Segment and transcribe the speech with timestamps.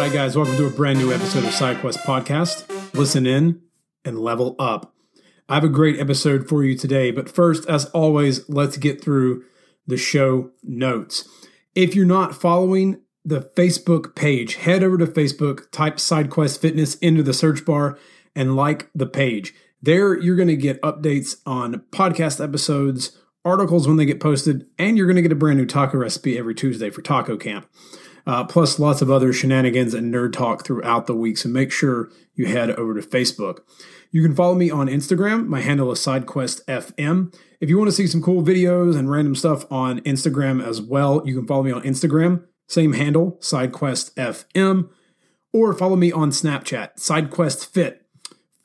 [0.00, 2.94] right, guys, welcome to a brand new episode of SideQuest Podcast.
[2.94, 3.60] Listen in
[4.02, 4.94] and level up.
[5.46, 9.44] I have a great episode for you today, but first, as always, let's get through
[9.86, 11.28] the show notes.
[11.74, 17.22] If you're not following the Facebook page, head over to Facebook, type SideQuest Fitness into
[17.22, 17.98] the search bar,
[18.34, 19.52] and like the page.
[19.82, 24.96] There, you're going to get updates on podcast episodes, articles when they get posted, and
[24.96, 27.68] you're going to get a brand new taco recipe every Tuesday for Taco Camp
[28.26, 31.38] uh, plus lots of other shenanigans and nerd talk throughout the week.
[31.38, 33.60] So make sure you head over to Facebook.
[34.10, 35.46] You can follow me on Instagram.
[35.46, 37.34] My handle is SideQuestFM.
[37.60, 41.22] If you want to see some cool videos and random stuff on Instagram as well,
[41.24, 42.44] you can follow me on Instagram.
[42.66, 44.88] Same handle, SideQuestFM.
[45.52, 47.98] Or follow me on Snapchat, SideQuestFit.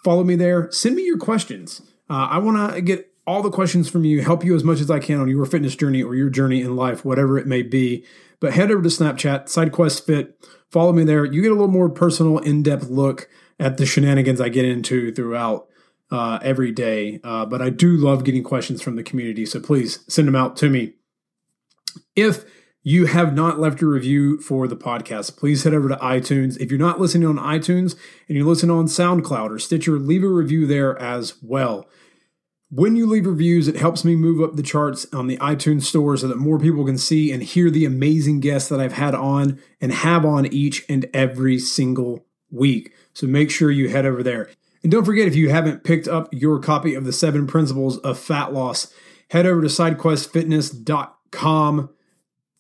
[0.03, 0.72] Follow me there.
[0.72, 1.81] Send me your questions.
[2.09, 4.92] Uh, I want to get all the questions from you, help you as much as
[4.92, 8.06] I can on your fitness journey or your journey in life, whatever it may be.
[8.45, 10.38] But head over to Snapchat, SideQuest Fit.
[10.70, 11.25] Follow me there.
[11.25, 13.28] You get a little more personal, in depth look
[13.59, 15.66] at the shenanigans I get into throughout
[16.11, 17.20] uh, every day.
[17.23, 19.47] Uh, but I do love getting questions from the community.
[19.47, 20.94] So please send them out to me.
[22.16, 22.45] If
[22.83, 26.55] you have not left a review for the podcast, please head over to iTunes.
[26.59, 27.95] If you're not listening on iTunes
[28.27, 31.89] and you listen on SoundCloud or Stitcher, leave a review there as well.
[32.69, 36.17] When you leave reviews, it helps me move up the charts on the iTunes store
[36.17, 39.61] so that more people can see and hear the amazing guests that I've had on
[39.80, 42.91] and have on each and every single week.
[43.13, 44.49] So make sure you head over there.
[44.81, 48.17] And don't forget, if you haven't picked up your copy of the seven principles of
[48.19, 48.91] fat loss,
[49.30, 51.89] head over to sidequestfitness.com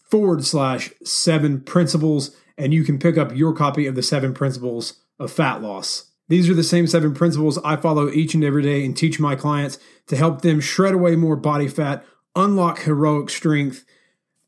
[0.03, 5.01] forward slash seven principles, and you can pick up your copy of the seven principles
[5.19, 6.11] of fat loss.
[6.27, 9.35] These are the same seven principles I follow each and every day and teach my
[9.35, 12.03] clients to help them shred away more body fat,
[12.35, 13.85] unlock heroic strength,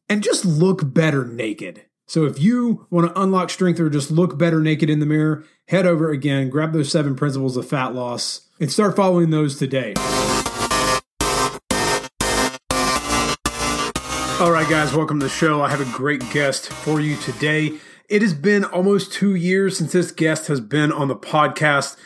[0.10, 1.84] and just look better naked.
[2.08, 5.46] So if you want to unlock strength or just look better naked in the mirror,
[5.68, 9.94] head over again, grab those seven principles of fat loss, and start following those today.
[14.40, 15.62] All right, guys, welcome to the show.
[15.62, 17.74] I have a great guest for you today.
[18.10, 21.98] It has been almost two years since this guest has been on the podcast.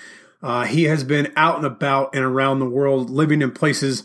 [0.41, 4.01] Uh, he has been out and about and around the world, living in places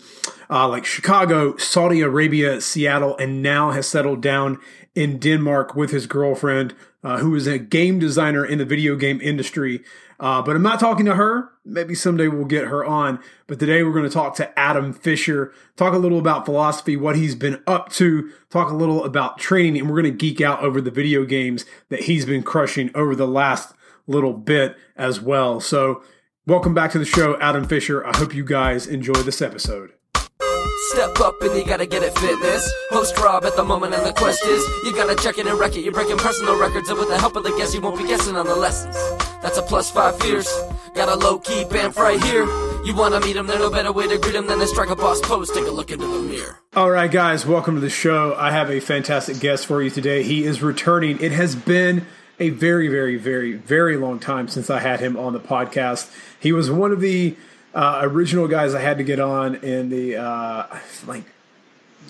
[0.50, 4.58] uh, like Chicago, Saudi Arabia, Seattle, and now has settled down
[4.94, 9.18] in Denmark with his girlfriend, uh, who is a game designer in the video game
[9.22, 9.82] industry.
[10.18, 11.50] Uh, but I'm not talking to her.
[11.64, 13.18] Maybe someday we'll get her on.
[13.46, 17.16] But today we're going to talk to Adam Fisher, talk a little about philosophy, what
[17.16, 20.60] he's been up to, talk a little about training, and we're going to geek out
[20.60, 23.74] over the video games that he's been crushing over the last
[24.06, 25.60] little bit as well.
[25.60, 26.02] So,
[26.46, 28.06] welcome back to the show, Adam Fisher.
[28.06, 29.95] I hope you guys enjoy this episode.
[30.96, 32.72] Step up and you gotta get it fitness.
[32.88, 35.76] Host Rob at the moment and the quest is you gotta check it and wreck
[35.76, 35.82] it.
[35.82, 38.34] You're breaking personal records and with the help of the guests you won't be guessing
[38.34, 38.96] on the lessons.
[39.42, 40.50] That's a plus five fierce.
[40.94, 42.46] Got a low key band right here.
[42.82, 44.96] You wanna meet him, there's no better way to greet him than to strike a
[44.96, 45.50] boss pose.
[45.50, 46.60] Take a look into the mirror.
[46.74, 48.34] All right, guys, welcome to the show.
[48.34, 50.22] I have a fantastic guest for you today.
[50.22, 51.20] He is returning.
[51.20, 52.06] It has been
[52.40, 56.10] a very, very, very, very long time since I had him on the podcast.
[56.40, 57.36] He was one of the
[57.76, 61.24] uh, original guys I had to get on in the uh, like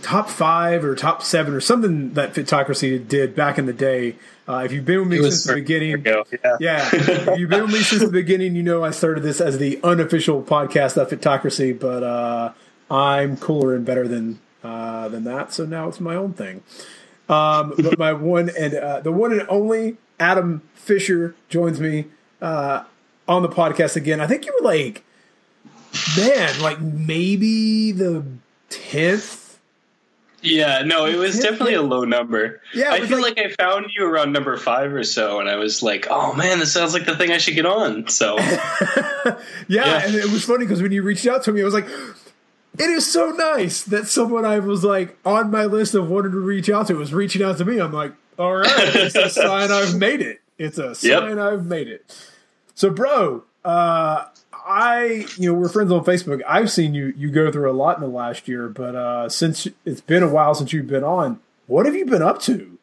[0.01, 4.15] top five or top seven or something that Fitocracy did back in the day.
[4.49, 6.23] Uh, if you've been with me since the beginning, yeah,
[6.61, 9.59] yeah if you've been with me since the beginning, you know I started this as
[9.59, 12.53] the unofficial podcast of Fitocracy, but uh,
[12.89, 16.63] I'm cooler and better than uh, than that, so now it's my own thing.
[17.29, 22.05] Um, but my one and uh, the one and only Adam Fisher joins me
[22.41, 22.85] uh,
[23.27, 24.21] on the podcast again.
[24.21, 25.03] I think you were like
[26.17, 28.25] man, like maybe the
[28.69, 29.59] tenth.
[30.43, 32.61] Yeah, no, it was definitely a low number.
[32.73, 35.57] Yeah, I feel like, like, I found you around number five or so, and I
[35.57, 39.37] was like, "Oh man, this sounds like the thing I should get on." So, yeah,
[39.69, 41.89] yeah, and it was funny because when you reached out to me, I was like,
[42.79, 46.39] "It is so nice that someone I was like on my list of wanting to
[46.39, 49.71] reach out to was reaching out to me." I'm like, "All right, it's a sign
[49.73, 50.41] I've made it.
[50.59, 51.39] It's a sign yep.
[51.39, 52.15] I've made it."
[52.75, 54.27] So, bro, uh,
[54.67, 56.43] I, you know, we're friends on Facebook.
[56.47, 59.69] I've seen you you go through a lot in the last year, but uh, since
[59.85, 62.77] it's been a while since you've been on, what have you been up to?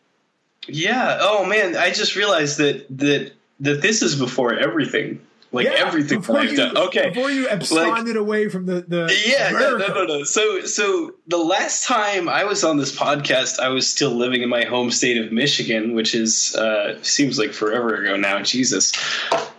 [0.68, 1.18] Yeah.
[1.19, 5.19] Oh man, I just realized that that that this is before everything.
[5.51, 6.77] Like yeah, everything that I've you, done.
[6.77, 7.09] Okay.
[7.09, 10.24] Before you absconded like, away from the, the Yeah, no, no, no, no.
[10.24, 14.50] So so the last time I was on this podcast, I was still living in
[14.50, 18.94] my home state of Michigan, which is uh seems like forever ago now, Jesus.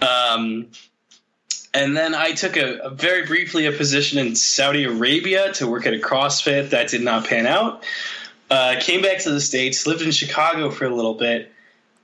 [0.02, 0.66] Um
[1.74, 5.86] and then I took a, a, very briefly a position in Saudi Arabia to work
[5.86, 6.70] at a CrossFit.
[6.70, 7.84] That did not pan out.
[8.48, 11.50] Uh, came back to the states, lived in Chicago for a little bit,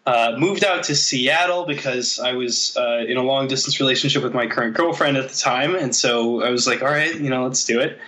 [0.07, 4.35] uh, moved out to Seattle because I was uh, in a long distance relationship with
[4.35, 7.45] my current girlfriend at the time, and so I was like, all right, you know,
[7.45, 7.99] let's do it.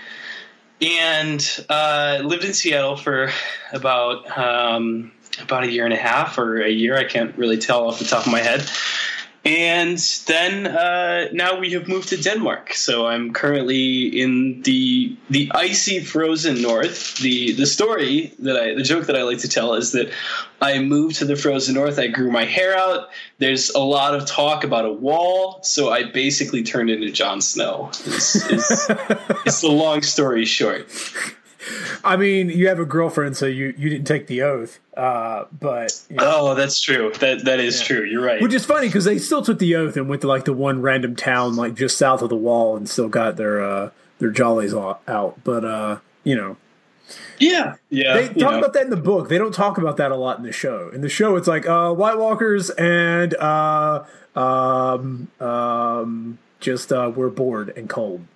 [0.80, 3.30] And uh, lived in Seattle for
[3.72, 6.96] about um, about a year and a half or a year.
[6.96, 8.68] I can't really tell off the top of my head.
[9.44, 12.74] And then uh, now we have moved to Denmark.
[12.74, 17.16] So I'm currently in the the icy frozen north.
[17.16, 20.12] The the story that I the joke that I like to tell is that
[20.60, 21.98] I moved to the frozen north.
[21.98, 23.10] I grew my hair out.
[23.38, 27.90] There's a lot of talk about a wall, so I basically turned into Jon Snow.
[28.04, 28.86] It's, it's,
[29.44, 30.88] it's the long story short.
[32.04, 34.80] I mean, you have a girlfriend, so you, you didn't take the oath.
[34.96, 36.50] Uh, but you know.
[36.50, 37.12] oh, that's true.
[37.20, 37.86] That that is yeah.
[37.86, 38.04] true.
[38.04, 38.42] You're right.
[38.42, 40.82] Which is funny because they still took the oath and went to like the one
[40.82, 44.74] random town like just south of the wall and still got their uh, their jollies
[44.74, 45.40] out.
[45.44, 46.56] But uh, you know,
[47.38, 48.14] yeah, yeah.
[48.14, 48.58] They talk know.
[48.58, 49.28] about that in the book.
[49.28, 50.90] They don't talk about that a lot in the show.
[50.90, 54.04] In the show, it's like uh, White Walkers and uh,
[54.36, 58.26] um, um, just uh, we're bored and cold.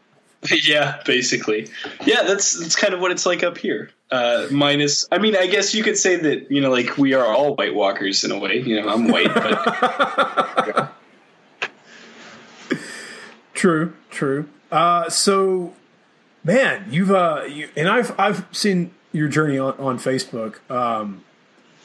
[0.66, 1.68] yeah, basically.
[2.04, 3.90] Yeah, that's that's kind of what it's like up here.
[4.10, 7.24] Uh, minus, I mean, I guess you could say that you know, like we are
[7.24, 8.60] all White Walkers in a way.
[8.60, 10.92] You know, I'm white, but.
[13.56, 14.48] True, true.
[14.70, 15.72] Uh, so,
[16.44, 20.58] man, you've uh, you, and I've I've seen your journey on on Facebook.
[20.70, 21.24] Um,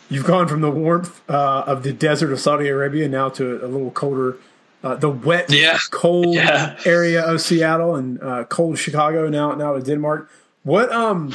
[0.09, 3.67] you've gone from the warmth uh, of the desert of Saudi Arabia now to a
[3.67, 4.35] little colder
[4.83, 5.77] uh, the wet, yeah.
[5.91, 6.77] cold yeah.
[6.85, 10.29] area of Seattle and uh, cold Chicago now now to Denmark.
[10.63, 11.33] What um,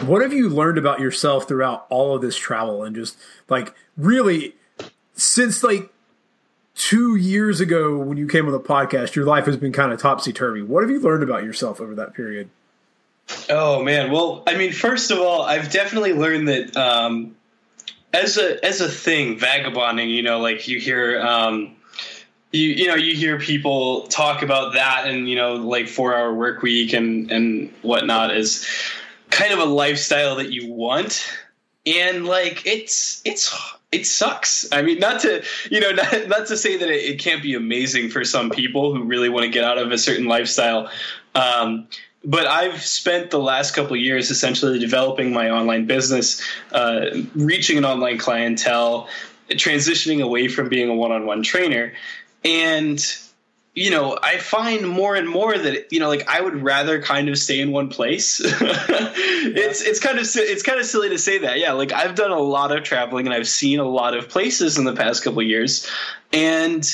[0.00, 3.16] what have you learned about yourself throughout all of this travel and just
[3.48, 4.54] like really
[5.14, 5.92] since like
[6.74, 10.00] two years ago when you came on the podcast, your life has been kind of
[10.00, 10.62] topsy turvy.
[10.62, 12.48] What have you learned about yourself over that period?
[13.48, 17.36] Oh man, well, I mean, first of all, I've definitely learned that um,
[18.12, 20.10] as a as a thing, vagabonding.
[20.10, 21.20] You know, like you hear.
[21.20, 21.76] Um,
[22.52, 26.32] you you know you hear people talk about that and you know like four hour
[26.34, 28.68] work week and and whatnot is
[29.30, 31.26] kind of a lifestyle that you want.
[31.84, 33.52] And like it's it's
[33.90, 34.70] it sucks.
[34.70, 37.54] I mean not to you know not, not to say that it, it can't be
[37.54, 40.88] amazing for some people who really want to get out of a certain lifestyle.
[41.34, 41.88] Um,
[42.24, 46.40] but I've spent the last couple years essentially developing my online business,
[46.70, 49.08] uh, reaching an online clientele,
[49.50, 51.92] transitioning away from being a one-on-one trainer,
[52.44, 53.04] and
[53.74, 57.28] you know, I find more and more that you know, like I would rather kind
[57.28, 58.40] of stay in one place.
[58.44, 61.58] it's it's kind of it's kind of silly to say that.
[61.58, 64.76] Yeah, like I've done a lot of traveling and I've seen a lot of places
[64.76, 65.90] in the past couple years,
[66.32, 66.86] and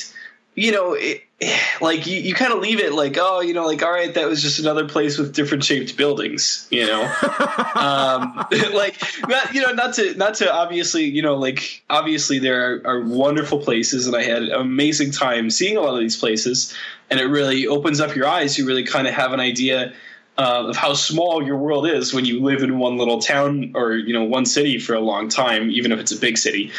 [0.54, 1.24] you know, it,
[1.80, 4.26] like you, you kind of leave it like, oh, you know, like all right, that
[4.26, 7.02] was just another place with different shaped buildings, you know,
[7.74, 12.82] um, like not you know not to not to obviously you know like obviously there
[12.84, 16.16] are, are wonderful places, and I had an amazing time seeing a lot of these
[16.16, 16.74] places,
[17.10, 18.58] and it really opens up your eyes.
[18.58, 19.94] You really kind of have an idea.
[20.40, 23.94] Uh, of how small your world is when you live in one little town or
[23.94, 26.70] you know one city for a long time, even if it's a big city.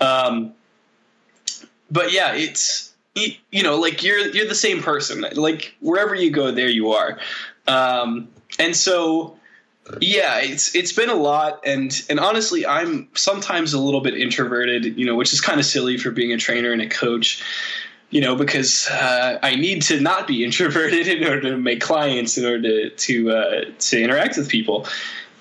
[0.00, 0.54] Um,
[1.90, 5.24] but yeah, it's you know, like you're you're the same person.
[5.34, 7.18] Like wherever you go, there you are.
[7.66, 8.28] Um,
[8.58, 9.36] and so,
[10.00, 14.98] yeah, it's it's been a lot, and and honestly, I'm sometimes a little bit introverted.
[14.98, 17.42] You know, which is kind of silly for being a trainer and a coach.
[18.10, 22.38] You know, because uh, I need to not be introverted in order to make clients,
[22.38, 24.86] in order to to, uh, to interact with people.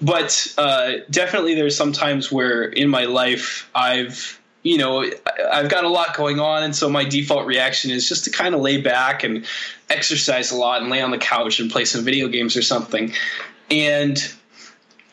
[0.01, 5.03] But uh, definitely, there's some times where in my life I've you know,
[5.51, 8.53] I've got a lot going on, and so my default reaction is just to kind
[8.53, 9.45] of lay back and
[9.89, 13.13] exercise a lot and lay on the couch and play some video games or something.
[13.69, 14.17] And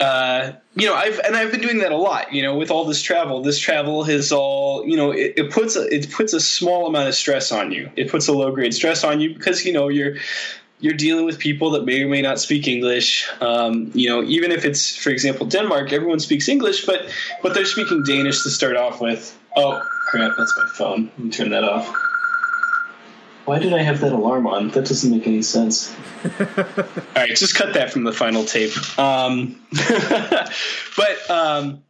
[0.00, 2.32] uh, you know, I've and I've been doing that a lot.
[2.32, 5.10] You know, with all this travel, this travel has all you know.
[5.10, 7.90] It, it puts a it puts a small amount of stress on you.
[7.96, 10.16] It puts a low grade stress on you because you know you're
[10.80, 13.28] you're dealing with people that may or may not speak English.
[13.40, 17.08] Um, you know, even if it's, for example, Denmark, everyone speaks English, but
[17.42, 19.36] but they're speaking Danish to start off with.
[19.56, 20.32] Oh crap!
[20.36, 21.10] That's my phone.
[21.16, 21.94] Let me turn that off.
[23.44, 24.68] Why did I have that alarm on?
[24.68, 25.94] That doesn't make any sense.
[26.24, 26.64] All
[27.16, 28.72] right, just cut that from the final tape.
[28.98, 29.58] Um,
[30.96, 31.82] but um,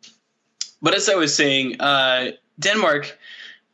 [0.80, 3.18] but as I was saying, uh, Denmark,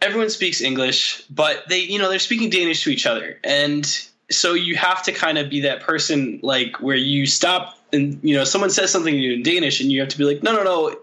[0.00, 3.84] everyone speaks English, but they you know they're speaking Danish to each other, and
[4.30, 8.34] so you have to kind of be that person like where you stop and you
[8.34, 10.52] know someone says something to you in Danish and you have to be like no
[10.52, 10.96] no no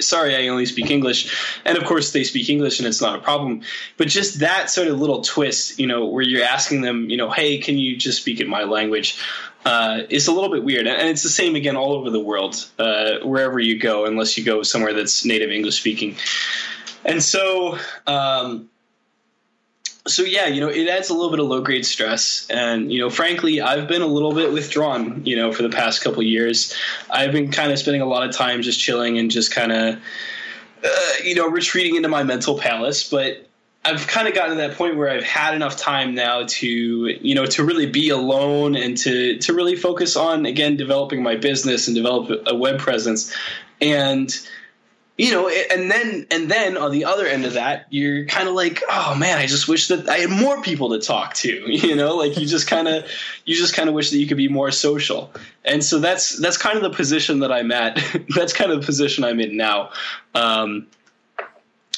[0.00, 1.58] sorry I only speak English.
[1.64, 3.62] And of course they speak English and it's not a problem.
[3.96, 7.30] But just that sort of little twist you know where you're asking them you know
[7.30, 9.18] hey can you just speak in my language?
[9.66, 10.86] Uh, is a little bit weird.
[10.86, 14.44] And it's the same again all over the world uh, wherever you go unless you
[14.44, 16.16] go somewhere that's native English speaking.
[17.06, 18.68] And so um,
[20.06, 23.00] so yeah, you know, it adds a little bit of low grade stress, and you
[23.00, 26.74] know, frankly, I've been a little bit withdrawn, you know, for the past couple years.
[27.10, 29.94] I've been kind of spending a lot of time just chilling and just kind of,
[30.84, 33.08] uh, you know, retreating into my mental palace.
[33.08, 33.48] But
[33.86, 37.34] I've kind of gotten to that point where I've had enough time now to, you
[37.34, 41.86] know, to really be alone and to to really focus on again developing my business
[41.86, 43.34] and develop a web presence,
[43.80, 44.38] and
[45.16, 48.54] you know and then and then on the other end of that you're kind of
[48.54, 51.94] like oh man i just wish that i had more people to talk to you
[51.94, 52.16] know?
[52.16, 53.04] Like you just kind of
[53.44, 55.32] you just kind of wish that you could be more social.
[55.64, 58.02] And so that's that's kind of the position that i'm at.
[58.34, 59.90] That's kind of the position i'm in now.
[60.34, 60.86] Um,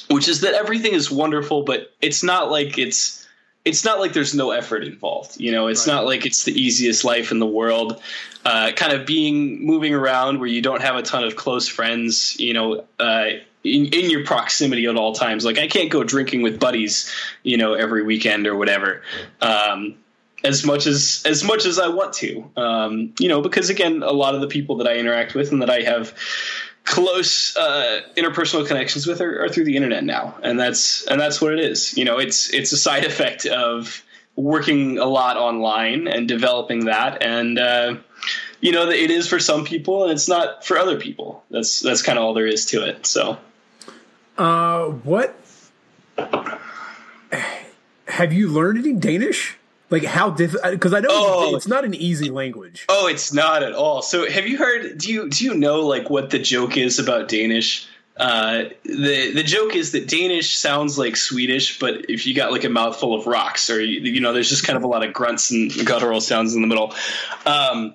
[0.08, 3.25] which is that everything is wonderful but it's not like it's
[3.66, 5.38] it's not like there's no effort involved.
[5.40, 5.94] You know, it's right.
[5.94, 8.00] not like it's the easiest life in the world.
[8.44, 12.38] Uh, kind of being moving around where you don't have a ton of close friends.
[12.38, 13.26] You know, uh,
[13.64, 15.44] in, in, your proximity at all times.
[15.44, 17.12] Like I can't go drinking with buddies.
[17.42, 19.02] You know, every weekend or whatever.
[19.40, 19.96] Um,
[20.44, 24.12] as much as as much as I want to, um, you know, because again, a
[24.12, 26.14] lot of the people that I interact with and that I have
[26.86, 31.40] close uh, interpersonal connections with are, are, through the internet now, and that's and that's
[31.40, 31.96] what it is.
[31.98, 34.02] You know, it's it's a side effect of
[34.36, 37.96] working a lot online and developing that, and uh,
[38.60, 41.44] you know, it is for some people, and it's not for other people.
[41.50, 43.04] That's that's kind of all there is to it.
[43.04, 43.36] So,
[44.38, 45.36] uh, what
[48.06, 49.58] have you learned any Danish?
[49.88, 50.72] Like how difficult?
[50.72, 52.86] Because I know oh, it's not an easy language.
[52.88, 54.02] Oh, it's not at all.
[54.02, 54.98] So, have you heard?
[54.98, 57.86] Do you do you know like what the joke is about Danish?
[58.16, 62.64] Uh, the the joke is that Danish sounds like Swedish, but if you got like
[62.64, 65.12] a mouthful of rocks, or you, you know, there's just kind of a lot of
[65.12, 66.92] grunts and guttural sounds in the middle.
[67.44, 67.94] Um,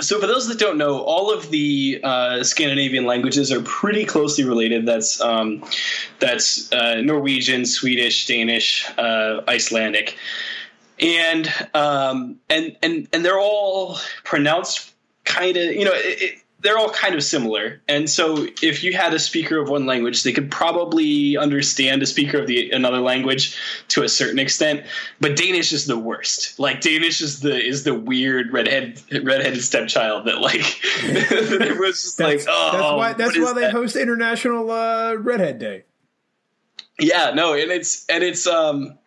[0.00, 4.44] so, for those that don't know, all of the uh, Scandinavian languages are pretty closely
[4.44, 4.86] related.
[4.86, 5.64] That's um,
[6.18, 10.16] that's uh, Norwegian, Swedish, Danish, uh, Icelandic
[10.98, 14.92] and um, and and and they're all pronounced
[15.24, 17.82] kind of you know it, it, they're all kind of similar.
[17.88, 22.06] And so if you had a speaker of one language they could probably understand a
[22.06, 23.58] speaker of the another language
[23.88, 24.86] to a certain extent.
[25.20, 26.58] But danish is the worst.
[26.58, 30.60] Like danish is the is the weird redhead redheaded stepchild that like
[31.02, 33.72] it was just that's, like oh that's why that's why they that?
[33.72, 35.84] host international uh, redhead day.
[36.98, 38.98] Yeah no and it's and it's um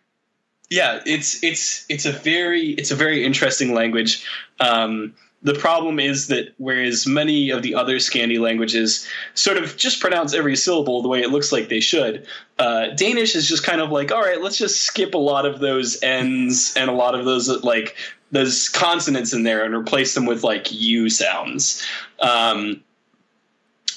[0.70, 4.26] yeah, it's it's it's a very it's a very interesting language.
[4.60, 10.00] Um, the problem is that whereas many of the other Scandi languages sort of just
[10.00, 12.26] pronounce every syllable the way it looks like they should,
[12.58, 15.60] uh, Danish is just kind of like, all right, let's just skip a lot of
[15.60, 17.96] those ends and a lot of those like
[18.32, 21.86] those consonants in there and replace them with like U sounds,
[22.20, 22.82] um,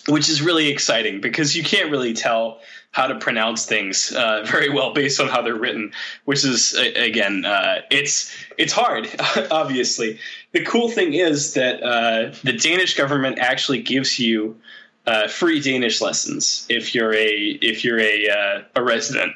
[0.07, 2.59] which is really exciting because you can't really tell
[2.91, 5.91] how to pronounce things uh, very well based on how they're written,
[6.25, 9.09] which is again, uh, it's it's hard.
[9.51, 10.19] obviously,
[10.51, 14.59] the cool thing is that uh, the Danish government actually gives you
[15.05, 19.33] uh, free Danish lessons if you're a if you're a uh, a resident.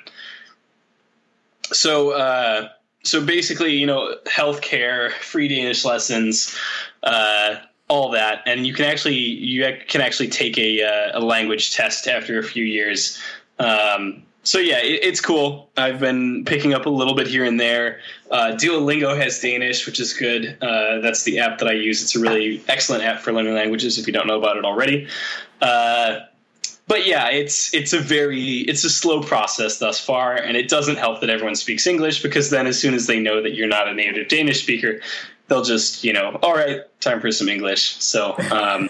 [1.71, 2.69] So uh,
[3.03, 6.57] so basically, you know, healthcare, free Danish lessons
[7.89, 12.39] all that, and you can actually you can actually take a, a language test after
[12.39, 13.19] a few years
[13.59, 15.69] um, so yeah, it, it's cool.
[15.77, 17.99] I've been picking up a little bit here and there.
[18.29, 20.57] Uh, Duolingo has Danish, which is good.
[20.61, 22.01] Uh, that's the app that I use.
[22.03, 23.97] It's a really excellent app for learning languages.
[23.97, 25.07] If you don't know about it already,
[25.61, 26.19] uh,
[26.87, 30.97] but yeah, it's it's a very it's a slow process thus far, and it doesn't
[30.97, 33.87] help that everyone speaks English because then as soon as they know that you're not
[33.87, 34.99] a native Danish speaker,
[35.47, 37.95] they'll just you know, all right, time for some English.
[37.99, 38.35] So.
[38.51, 38.89] Um,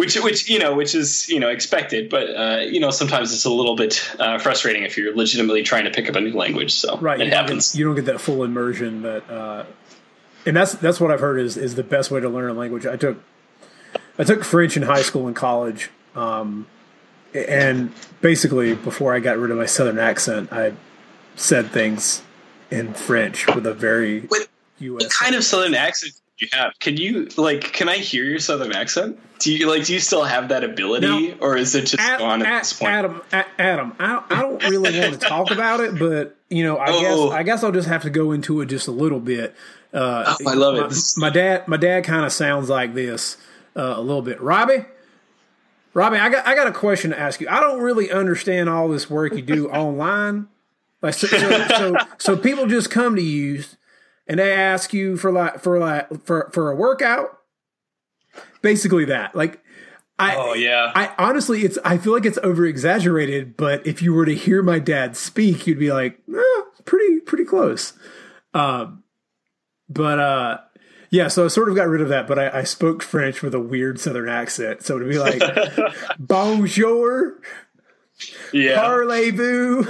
[0.00, 3.44] which which you know which is you know expected but uh, you know sometimes it's
[3.44, 6.72] a little bit uh, frustrating if you're legitimately trying to pick up a new language
[6.72, 9.64] so right it you happens get, you don't get that full immersion that uh,
[10.46, 12.86] and that's that's what I've heard is is the best way to learn a language.
[12.86, 13.22] I took
[14.18, 16.66] I took French in high school and college um,
[17.34, 20.72] and basically before I got rid of my southern accent I
[21.36, 22.22] said things
[22.70, 26.72] in French with a very what, US what kind of southern accent you have.
[26.78, 27.72] Can you like?
[27.72, 29.18] Can I hear your southern accent?
[29.38, 29.84] Do you like?
[29.84, 32.58] Do you still have that ability, now, or is it just Ad, gone at, at
[32.60, 32.92] this point?
[32.92, 33.22] Adam,
[33.58, 37.00] Adam, I, I don't really want to talk about it, but you know, I oh.
[37.00, 39.54] guess I guess I'll just have to go into it just a little bit.
[39.92, 41.12] Uh, oh, I love my, it.
[41.16, 43.36] My dad, my dad kind of sounds like this
[43.76, 44.40] uh, a little bit.
[44.40, 44.84] Robbie,
[45.94, 47.48] Robbie, I got I got a question to ask you.
[47.48, 50.48] I don't really understand all this work you do online.
[51.02, 53.64] Like so, so, so, so people just come to you
[54.30, 57.36] and they ask you for like for like for for a workout
[58.62, 59.60] basically that like
[60.20, 60.92] I, oh yeah.
[60.94, 61.78] I honestly, it's.
[61.82, 63.56] I feel like it's over exaggerated.
[63.56, 67.46] But if you were to hear my dad speak, you'd be like, eh, pretty, pretty
[67.46, 67.94] close.
[68.52, 69.02] Um,
[69.88, 70.58] but uh,
[71.08, 71.28] yeah.
[71.28, 72.26] So I sort of got rid of that.
[72.26, 75.40] But I, I spoke French with a weird Southern accent, so it'd be like,
[76.18, 77.40] bonjour,
[78.52, 78.76] yeah.
[78.76, 79.86] parlez-vous.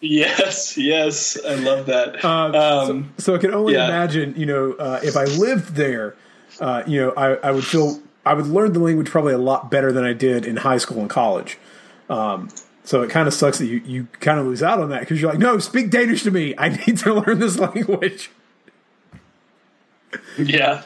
[0.00, 2.24] Yes, yes, I love that.
[2.24, 3.86] Um, Um, so, so I can only yeah.
[3.86, 6.14] imagine, you know, uh, if I lived there,
[6.60, 9.70] uh, you know, I, I would feel I would learn the language probably a lot
[9.70, 11.58] better than I did in high school and college.
[12.08, 12.48] Um,
[12.84, 15.20] so it kind of sucks that you, you kind of lose out on that because
[15.20, 16.54] you're like, no, speak Danish to me.
[16.56, 18.30] I need to learn this language.
[20.38, 20.82] yeah,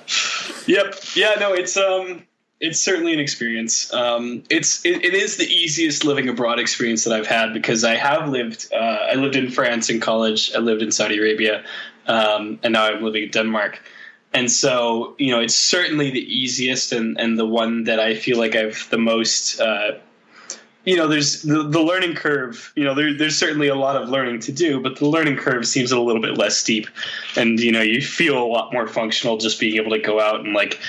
[0.66, 1.35] yep, yeah.
[1.38, 2.25] No, it's um,
[2.62, 3.92] it's certainly an experience.
[3.92, 7.97] Um, it's it, it is the easiest living abroad experience that I've had because I
[7.97, 8.73] have lived.
[8.73, 10.52] Uh, I lived in France in college.
[10.54, 11.64] I lived in Saudi Arabia,
[12.07, 13.83] um, and now I'm living in Denmark.
[14.33, 18.38] And so, you know, it's certainly the easiest and, and the one that I feel
[18.38, 19.99] like I've the most uh,
[20.85, 22.73] you know, there's the, the learning curve.
[22.75, 25.66] You know, there, there's certainly a lot of learning to do, but the learning curve
[25.66, 26.88] seems a little bit less steep,
[27.37, 30.40] and you know, you feel a lot more functional just being able to go out
[30.40, 30.81] and like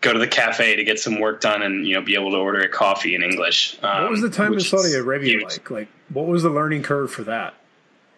[0.00, 2.36] go to the cafe to get some work done, and you know, be able to
[2.38, 3.76] order a coffee in English.
[3.82, 5.42] Um, What was the time in Saudi Arabia huge.
[5.44, 5.70] like?
[5.70, 7.54] Like, what was the learning curve for that?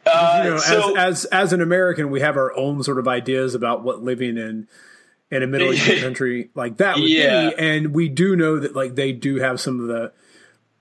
[0.06, 3.06] Uh, You know, so, as as as an American, we have our own sort of
[3.08, 4.66] ideas about what living in
[5.30, 7.50] in a Middle Eastern country like that would Yeah.
[7.50, 10.12] be, and we do know that like they do have some of the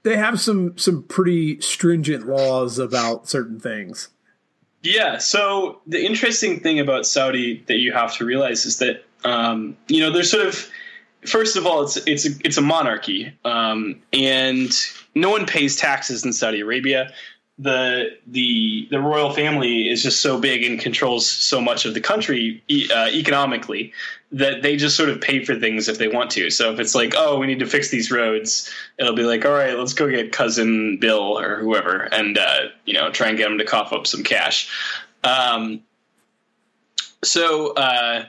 [0.04, 4.10] they have some some pretty stringent laws about certain things.
[4.84, 5.20] Yeah.
[5.20, 10.00] So the interesting thing about Saudi that you have to realize is that um, you
[10.00, 10.68] know there's sort of
[11.26, 14.72] first of all it's it's a, it's a monarchy um, and
[15.16, 17.12] no one pays taxes in Saudi Arabia.
[17.60, 22.02] The the the royal family is just so big and controls so much of the
[22.02, 22.64] country
[22.94, 23.94] uh, economically
[24.32, 26.50] that they just sort of pay for things if they want to.
[26.50, 29.52] So if it's like, oh, we need to fix these roads, it'll be like, all
[29.52, 33.52] right, let's go get cousin Bill or whoever, and uh, you know, try and get
[33.52, 34.72] him to cough up some cash.
[35.24, 35.82] Um,
[37.24, 38.26] so uh,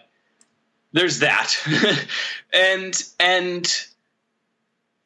[0.93, 1.55] there's that,
[2.53, 3.87] and and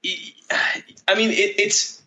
[0.05, 2.03] I mean, it, it's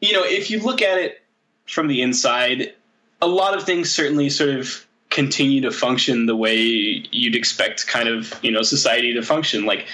[0.00, 1.22] you know, if you look at it
[1.66, 2.74] from the inside,
[3.20, 8.08] a lot of things certainly sort of continue to function the way you'd expect kind
[8.08, 9.66] of you know society to function.
[9.66, 9.86] Like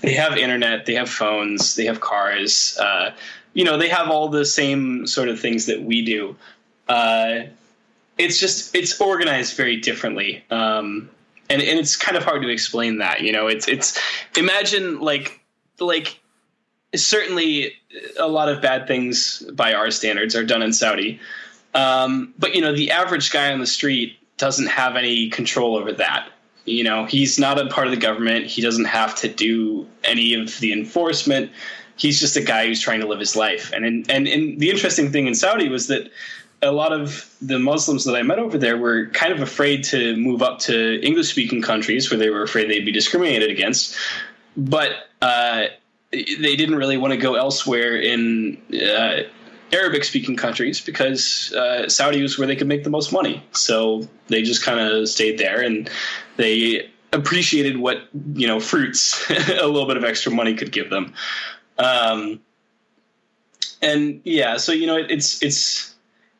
[0.00, 3.12] they have internet they have phones they have cars uh,
[3.54, 6.36] you know they have all the same sort of things that we do.
[6.88, 7.42] Uh,
[8.18, 10.44] it's just it's organized very differently.
[10.50, 11.10] Um,
[11.52, 13.98] and, and it's kind of hard to explain that you know it's it's
[14.36, 15.40] imagine like
[15.78, 16.18] like
[16.94, 17.72] certainly
[18.18, 21.20] a lot of bad things by our standards are done in saudi
[21.74, 25.92] um, but you know the average guy on the street doesn't have any control over
[25.92, 26.28] that.
[26.64, 28.46] You know, he's not a part of the government.
[28.46, 31.52] He doesn't have to do any of the enforcement.
[31.96, 33.72] He's just a guy who's trying to live his life.
[33.72, 36.10] And in, and and the interesting thing in Saudi was that
[36.62, 40.16] a lot of the Muslims that I met over there were kind of afraid to
[40.16, 43.96] move up to English speaking countries where they were afraid they'd be discriminated against.
[44.56, 45.64] But uh,
[46.10, 49.22] they didn't really want to go elsewhere in uh,
[49.72, 53.42] Arabic speaking countries because uh, Saudi was where they could make the most money.
[53.52, 55.90] So they just kind of stayed there and
[56.36, 61.14] they appreciated what, you know, fruits a little bit of extra money could give them.
[61.78, 62.40] Um,
[63.80, 65.91] and yeah, so, you know, it, it's, it's,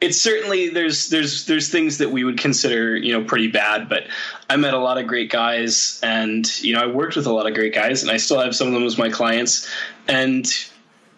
[0.03, 4.09] it's certainly there's there's there's things that we would consider you know pretty bad, but
[4.51, 7.47] I met a lot of great guys, and you know I worked with a lot
[7.47, 9.71] of great guys, and I still have some of them as my clients,
[10.09, 10.45] and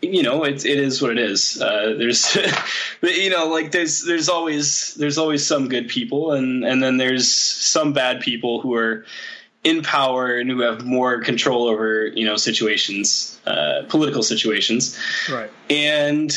[0.03, 1.61] you know it, it is what it is.
[1.61, 2.37] Uh, there's
[3.03, 7.33] you know like there's there's always there's always some good people and and then there's
[7.33, 9.07] some bad people who are
[9.65, 14.99] in power and who have more control over you know situations uh, political situations.
[15.31, 15.51] Right.
[15.71, 16.37] and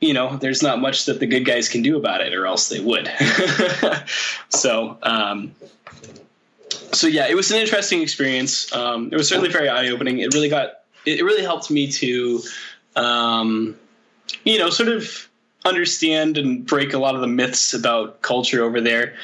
[0.00, 2.68] you know there's not much that the good guys can do about it or else
[2.68, 3.10] they would.
[4.48, 5.52] So um
[6.92, 8.72] so yeah it was an interesting experience.
[8.72, 10.18] Um it was certainly very eye-opening.
[10.18, 12.42] It really got it really helped me to
[12.96, 13.76] um,
[14.44, 15.28] you know, sort of
[15.64, 19.14] understand and break a lot of the myths about culture over there.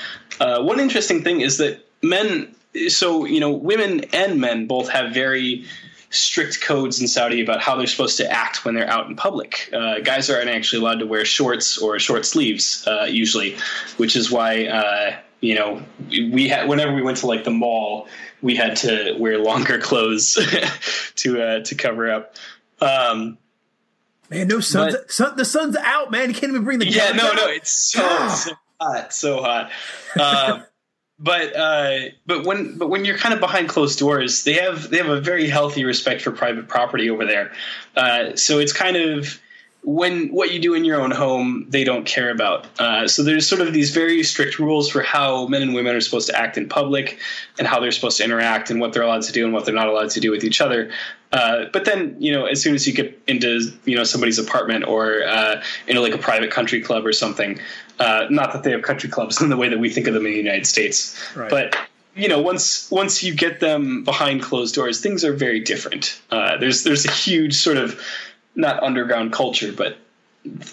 [0.41, 2.55] Uh, one interesting thing is that men,
[2.89, 5.65] so, you know, women and men both have very
[6.13, 9.69] strict codes in Saudi about how they're supposed to act when they're out in public.
[9.73, 13.57] Uh, guys aren't actually allowed to wear shorts or short sleeves, uh, usually,
[13.97, 18.07] which is why, uh, you know, we had, whenever we went to like the mall,
[18.43, 20.35] we had to wear longer clothes
[21.17, 22.37] to, uh, to cover up.
[22.81, 23.39] Um,
[24.31, 26.29] Man, no sun's But- sun, the sun's out, man.
[26.29, 27.37] You can't even bring the yeah, no, out.
[27.37, 28.29] no, it's so, Ah.
[28.29, 29.71] so hot, so hot.
[30.19, 30.65] Um,
[31.23, 34.97] but uh, but when but when you're kind of behind closed doors, they have they
[34.97, 37.53] have a very healthy respect for private property over there.
[37.97, 39.41] Uh, so it's kind of
[39.85, 42.67] when what you do in your own home, they don't care about.
[42.81, 46.01] Uh, so there's sort of these very strict rules for how men and women are
[46.01, 47.19] supposed to act in public,
[47.59, 49.75] and how they're supposed to interact, and what they're allowed to do and what they're
[49.75, 50.91] not allowed to do with each other.
[51.33, 54.85] Uh, but then, you know, as soon as you get into you know somebody's apartment
[54.85, 57.59] or uh, into like a private country club or something,
[58.03, 60.27] uh, not that they have country clubs in the way that we think of them
[60.27, 61.51] in the United States, right.
[61.51, 61.77] but
[62.15, 66.21] you know, once once you get them behind closed doors, things are very different.
[66.31, 68.01] Uh, there's there's a huge sort of
[68.55, 69.97] not underground culture, but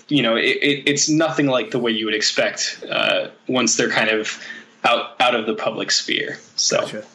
[0.07, 3.89] you know, it, it, it's nothing like the way you would expect uh, once they're
[3.89, 4.43] kind of
[4.83, 6.37] out out of the public sphere.
[6.55, 7.05] So, gotcha.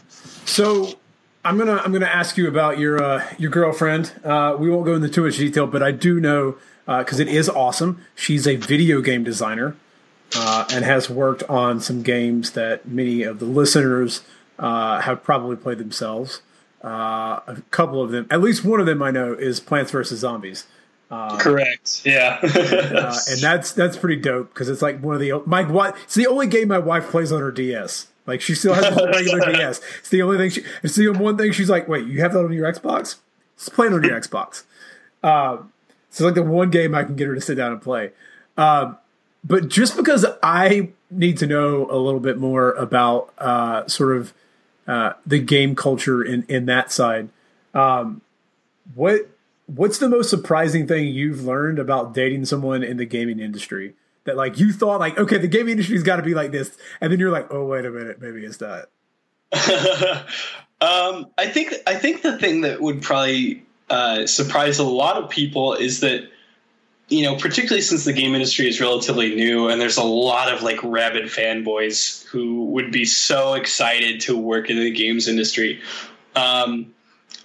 [0.47, 0.95] so
[1.45, 4.13] I'm gonna I'm gonna ask you about your uh, your girlfriend.
[4.25, 7.29] Uh, we won't go into too much detail, but I do know because uh, it
[7.29, 8.03] is awesome.
[8.15, 9.77] She's a video game designer
[10.37, 14.23] uh, and has worked on some games that many of the listeners
[14.59, 16.43] uh, have probably played themselves.
[16.83, 20.19] Uh, a couple of them, at least one of them, I know is Plants vs
[20.19, 20.67] Zombies.
[21.39, 22.03] Correct.
[22.05, 26.27] Yeah, and that's that's pretty dope because it's like one of the my it's the
[26.27, 28.09] only game my wife plays on her DS.
[28.27, 29.81] Like she still has a regular DS.
[29.99, 30.65] It's the only thing she.
[30.83, 33.17] It's the one thing she's like, wait, you have that on your Xbox?
[33.57, 34.65] Let's play it on your Xbox.
[35.23, 35.67] Uh, so
[36.11, 38.13] it's like the one game I can get her to sit down and play.
[38.57, 38.95] Uh,
[39.45, 44.33] but just because I need to know a little bit more about uh, sort of
[44.87, 47.29] uh, the game culture in in that side,
[47.75, 48.23] um,
[48.95, 49.29] what
[49.67, 53.95] what's the most surprising thing you've learned about dating someone in the gaming industry?
[54.25, 57.13] that like you thought like okay the gaming industry's got to be like this and
[57.13, 58.89] then you're like oh wait a minute maybe it's not
[60.81, 65.29] um, i think i think the thing that would probably uh, surprise a lot of
[65.29, 66.29] people is that
[67.09, 70.63] you know particularly since the game industry is relatively new and there's a lot of
[70.63, 75.81] like rabid fanboys who would be so excited to work in the games industry
[76.37, 76.93] um,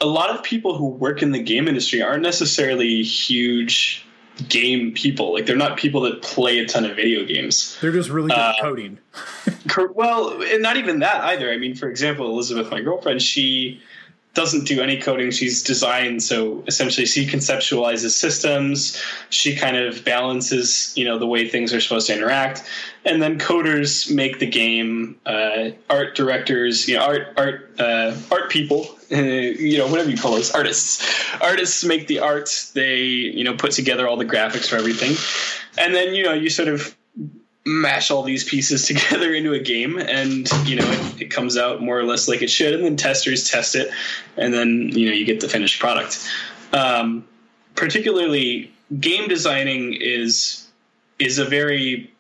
[0.02, 4.06] a lot of people who work in the game industry aren't necessarily huge
[4.48, 5.34] game people.
[5.34, 7.78] Like they're not people that play a ton of video games.
[7.82, 8.98] They're just really good uh, at coding.
[9.94, 11.52] well, and not even that either.
[11.52, 13.82] I mean, for example, Elizabeth, my girlfriend, she
[14.36, 15.32] doesn't do any coding.
[15.32, 19.02] She's designed, so essentially she conceptualizes systems.
[19.30, 22.64] She kind of balances, you know, the way things are supposed to interact,
[23.06, 25.20] and then coders make the game.
[25.26, 30.18] Uh, art directors, you know, art art uh, art people, uh, you know, whatever you
[30.18, 31.04] call those artists.
[31.42, 32.72] Artists make the art.
[32.76, 35.16] They, you know, put together all the graphics for everything,
[35.78, 36.96] and then you know you sort of
[37.66, 41.82] mash all these pieces together into a game and you know it, it, comes out
[41.82, 43.92] more or less like it should and then testers test it
[44.38, 46.28] and then you know you get the finished product.
[46.72, 47.26] Um,
[47.76, 50.68] particularly game designing is
[51.20, 52.12] is a very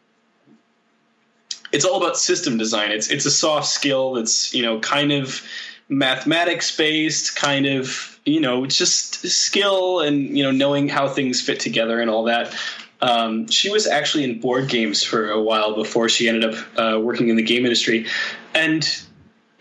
[1.71, 2.91] it's all about system design.
[2.91, 5.41] It's it's a soft skill that's you know kind of
[5.87, 11.59] mathematics based kind of you know just skill and you know knowing how things fit
[11.59, 12.55] together and all that
[13.01, 16.99] um, she was actually in board games for a while before she ended up uh,
[16.99, 18.05] working in the game industry,
[18.53, 18.87] and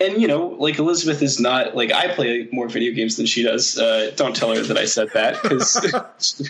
[0.01, 3.43] and you know, like Elizabeth is not like I play more video games than she
[3.43, 3.79] does.
[3.79, 5.81] Uh, don't tell her that I said that because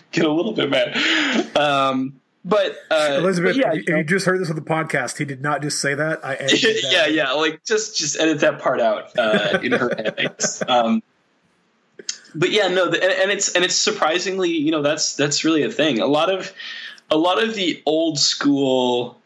[0.12, 1.56] get a little bit mad.
[1.56, 5.18] Um, but uh, Elizabeth, but yeah, you, you, just heard this on the podcast.
[5.18, 6.24] He did not just say that.
[6.24, 6.88] I that.
[6.90, 7.32] yeah, yeah.
[7.32, 10.36] Like just just edit that part out uh, in her head.
[10.66, 11.02] Um,
[12.34, 15.62] but yeah, no, the, and, and it's and it's surprisingly, you know, that's that's really
[15.62, 16.00] a thing.
[16.00, 16.52] A lot of
[17.10, 19.18] a lot of the old school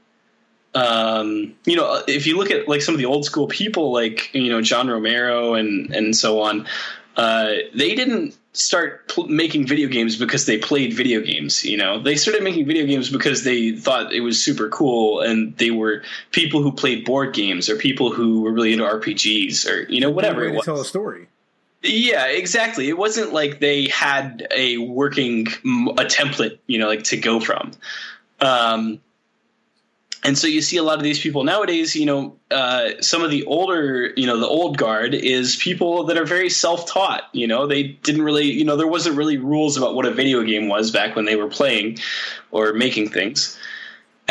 [0.74, 4.34] um, you know, if you look at like some of the old school people, like
[4.34, 6.66] you know John Romero and and so on,
[7.16, 11.64] uh, they didn't start pl- making video games because they played video games.
[11.64, 15.56] You know, they started making video games because they thought it was super cool, and
[15.58, 19.90] they were people who played board games or people who were really into RPGs or
[19.92, 20.64] you know whatever it was.
[20.64, 21.28] Tell a story.
[21.82, 22.88] Yeah, exactly.
[22.88, 27.72] It wasn't like they had a working a template, you know, like to go from.
[28.40, 29.00] Um,
[30.24, 31.96] and so you see a lot of these people nowadays.
[31.96, 36.16] You know, uh, some of the older, you know, the old guard is people that
[36.16, 37.28] are very self-taught.
[37.32, 40.42] You know, they didn't really, you know, there wasn't really rules about what a video
[40.44, 41.98] game was back when they were playing
[42.52, 43.58] or making things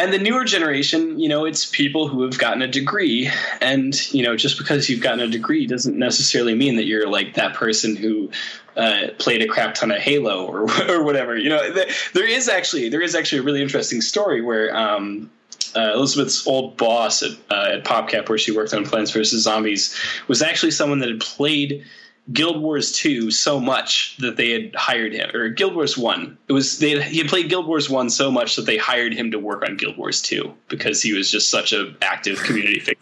[0.02, 3.30] and the newer generation, you know, it's people who have gotten a degree.
[3.62, 7.36] And, you know, just because you've gotten a degree doesn't necessarily mean that you're like
[7.36, 8.32] that person who
[8.76, 11.38] uh, played a crap ton of Halo or, or whatever.
[11.38, 11.72] You know,
[12.14, 15.30] there is actually there is actually a really interesting story where um,
[15.76, 19.96] uh, Elizabeth's old boss at, uh, at PopCap, where she worked on Plants vs Zombies,
[20.28, 21.86] was actually someone that had played
[22.32, 26.38] Guild Wars 2 so much that they had hired him, or Guild Wars 1.
[26.48, 29.32] It was they he had played Guild Wars 1 so much that they hired him
[29.32, 33.02] to work on Guild Wars 2 because he was just such an active community figure.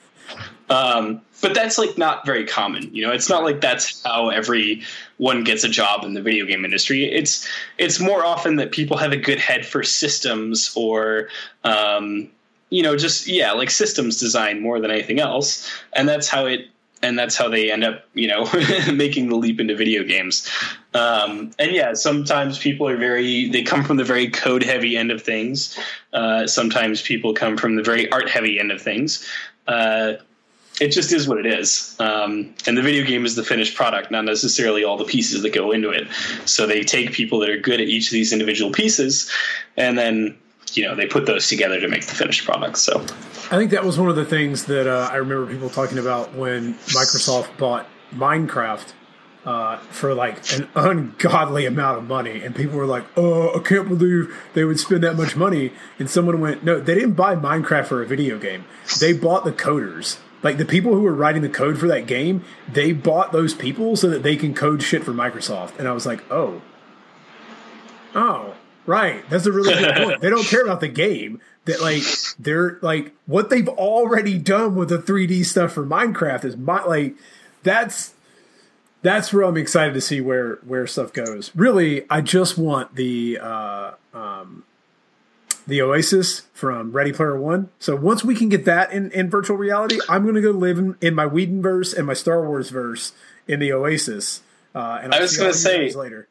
[0.70, 2.94] Um, but that's like not very common.
[2.94, 6.66] You know, it's not like that's how everyone gets a job in the video game
[6.66, 7.06] industry.
[7.06, 11.30] It's it's more often that people have a good head for systems or
[11.64, 12.30] um,
[12.70, 16.68] you know just yeah like systems design more than anything else, and that's how it
[17.02, 18.50] and that's how they end up you know
[18.94, 20.50] making the leap into video games.
[20.94, 25.12] Um, and yeah, sometimes people are very they come from the very code heavy end
[25.12, 25.78] of things.
[26.14, 29.28] Uh, sometimes people come from the very art heavy end of things.
[29.68, 30.14] Uh,
[30.80, 31.96] it just is what it is.
[32.00, 35.54] Um, and the video game is the finished product, not necessarily all the pieces that
[35.54, 36.08] go into it.
[36.46, 39.30] So they take people that are good at each of these individual pieces,
[39.78, 40.38] and then
[40.74, 42.78] you know they put those together to make the finished product.
[42.78, 43.06] So
[43.52, 46.36] I think that was one of the things that uh, I remember people talking about
[46.36, 48.94] when Microsoft bought Minecraft.
[49.46, 53.88] Uh, for like an ungodly amount of money, and people were like, "Oh, I can't
[53.88, 57.88] believe they would spend that much money." And someone went, "No, they didn't buy Minecraft
[57.88, 58.66] for a video game.
[59.00, 60.20] They bought the coders.
[60.44, 63.96] Like the people who were writing the code for that game, they bought those people
[63.96, 66.62] so that they can code shit for Microsoft." And I was like, "Oh,
[68.14, 69.28] oh, right.
[69.30, 70.22] That's a really good point.
[70.22, 71.40] They don't care about the game.
[71.70, 72.04] That like
[72.38, 77.16] they're like what they've already done with the 3D stuff for Minecraft is my like
[77.64, 78.14] that's."
[79.02, 81.56] That's where I'm excited to see where where stuff goes.
[81.56, 84.66] Really, I just want the uh, um,
[85.70, 87.70] the Oasis from Ready Player One.
[87.80, 90.78] So once we can get that in, in virtual reality, I'm going to go live
[90.78, 93.14] in, in my Whedon verse and my Star Wars verse
[93.48, 94.42] in the Oasis.
[94.76, 96.28] Uh, and I'll i was going to say later.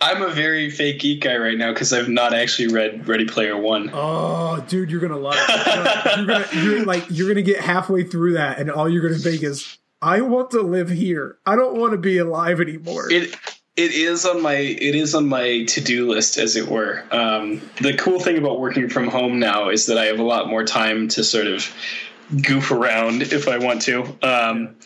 [0.00, 3.56] I'm a very fake geek guy right now because I've not actually read Ready Player
[3.56, 3.90] One.
[3.92, 6.16] Oh, dude, you're gonna love it.
[6.16, 9.42] you're gonna, you're like you're gonna get halfway through that, and all you're gonna think
[9.42, 11.38] is, "I want to live here.
[11.46, 13.34] I don't want to be alive anymore." It
[13.76, 17.02] it is on my it is on my to do list, as it were.
[17.10, 20.48] Um, the cool thing about working from home now is that I have a lot
[20.48, 21.74] more time to sort of
[22.42, 24.02] goof around if I want to.
[24.22, 24.76] Um,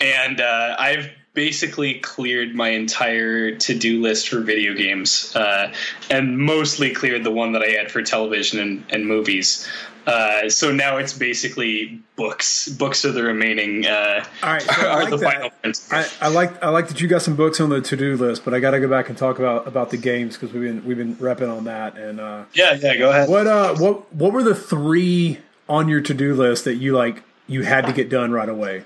[0.00, 5.72] and uh, I've basically cleared my entire to-do list for video games uh,
[6.10, 9.68] and mostly cleared the one that i had for television and, and movies
[10.06, 12.68] uh, so now it's basically books.
[12.68, 13.86] Books are the remaining.
[13.86, 15.52] Uh, All right, so are like the that.
[15.60, 15.80] final.
[15.90, 18.44] I, I, like I like that you got some books on the to do list,
[18.44, 20.84] but I got to go back and talk about about the games because we've been
[20.84, 21.98] we've been repping on that.
[21.98, 23.28] And uh, yeah, yeah, go ahead.
[23.28, 27.24] What uh, what what were the three on your to do list that you like
[27.48, 28.84] you had to get done right away?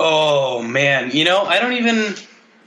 [0.00, 2.14] Oh man, you know I don't even.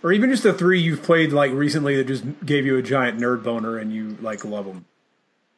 [0.04, 3.20] Or even just the three you've played like recently that just gave you a giant
[3.20, 4.86] nerd boner and you like love them.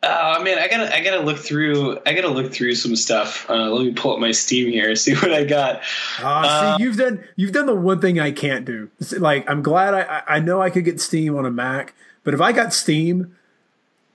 [0.05, 3.49] Oh man, I gotta I gotta look through I gotta look through some stuff.
[3.49, 5.81] Uh, let me pull up my Steam here, see what I got.
[6.21, 8.91] Uh, uh, see, you've done you've done the one thing I can't do.
[9.17, 11.93] like I'm glad I I know I could get Steam on a Mac,
[12.25, 13.37] but if I got Steam,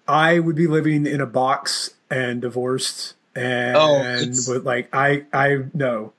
[0.07, 5.65] I would be living in a box and divorced and oh, with like I I
[5.73, 6.13] know.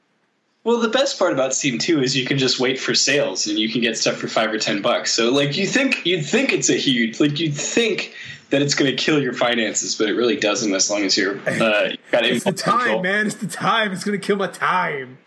[0.63, 3.57] Well, the best part about Steam too is you can just wait for sales and
[3.57, 5.11] you can get stuff for five or ten bucks.
[5.13, 8.13] So like you think you'd think it's a huge like you'd think
[8.49, 11.37] that it's going to kill your finances, but it really doesn't as long as you're
[11.47, 13.03] uh, got It's the time, control.
[13.03, 13.27] man.
[13.27, 13.91] It's the time.
[13.93, 15.17] It's going to kill my time.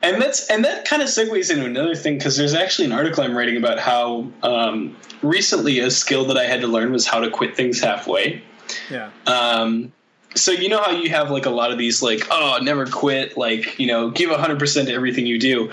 [0.00, 3.22] And that's and that kind of segues into another thing because there's actually an article
[3.22, 7.20] I'm writing about how um, recently a skill that I had to learn was how
[7.20, 8.42] to quit things halfway.
[8.90, 9.10] Yeah.
[9.26, 9.92] Um,
[10.34, 13.36] so you know how you have like a lot of these like oh never quit
[13.36, 15.70] like you know give 100% to everything you do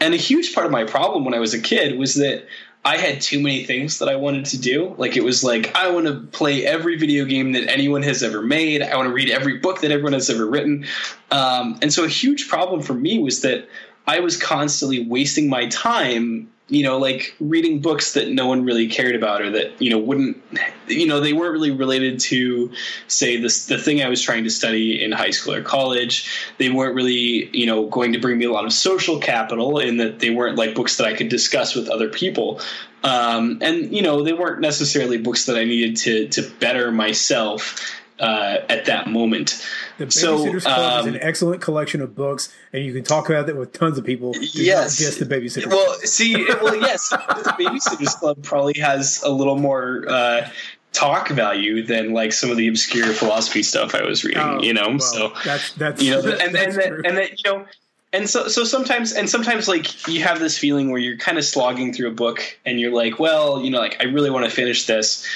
[0.00, 2.46] and a huge part of my problem when i was a kid was that
[2.84, 4.94] I had too many things that I wanted to do.
[4.96, 8.40] Like it was like I want to play every video game that anyone has ever
[8.40, 8.82] made.
[8.82, 10.86] I want to read every book that everyone has ever written.
[11.30, 13.68] Um, and so a huge problem for me was that
[14.06, 18.86] I was constantly wasting my time you know, like reading books that no one really
[18.86, 20.40] cared about or that, you know, wouldn't,
[20.86, 22.70] you know, they weren't really related to,
[23.08, 26.30] say, this, the thing I was trying to study in high school or college.
[26.58, 29.96] They weren't really, you know, going to bring me a lot of social capital in
[29.96, 32.60] that they weren't like books that I could discuss with other people.
[33.02, 37.92] Um, and, you know, they weren't necessarily books that I needed to, to better myself
[38.20, 39.66] uh, at that moment.
[40.00, 43.28] The Babysitter's so, Club um, is an excellent collection of books, and you can talk
[43.28, 44.34] about that with tons of people.
[44.40, 45.66] Yes, just the Babysitter.
[45.66, 50.04] Well, see, well, yes, the Babysitter's Club probably has a little more.
[50.08, 50.48] Uh,
[50.92, 54.74] talk value than like some of the obscure philosophy stuff I was reading, oh, you
[54.74, 54.88] know.
[54.88, 57.66] Well, so that's that's you know, and and that, and that you know,
[58.12, 61.44] and so so sometimes and sometimes like you have this feeling where you're kind of
[61.44, 64.50] slogging through a book and you're like, well, you know, like I really want to
[64.50, 65.28] finish this,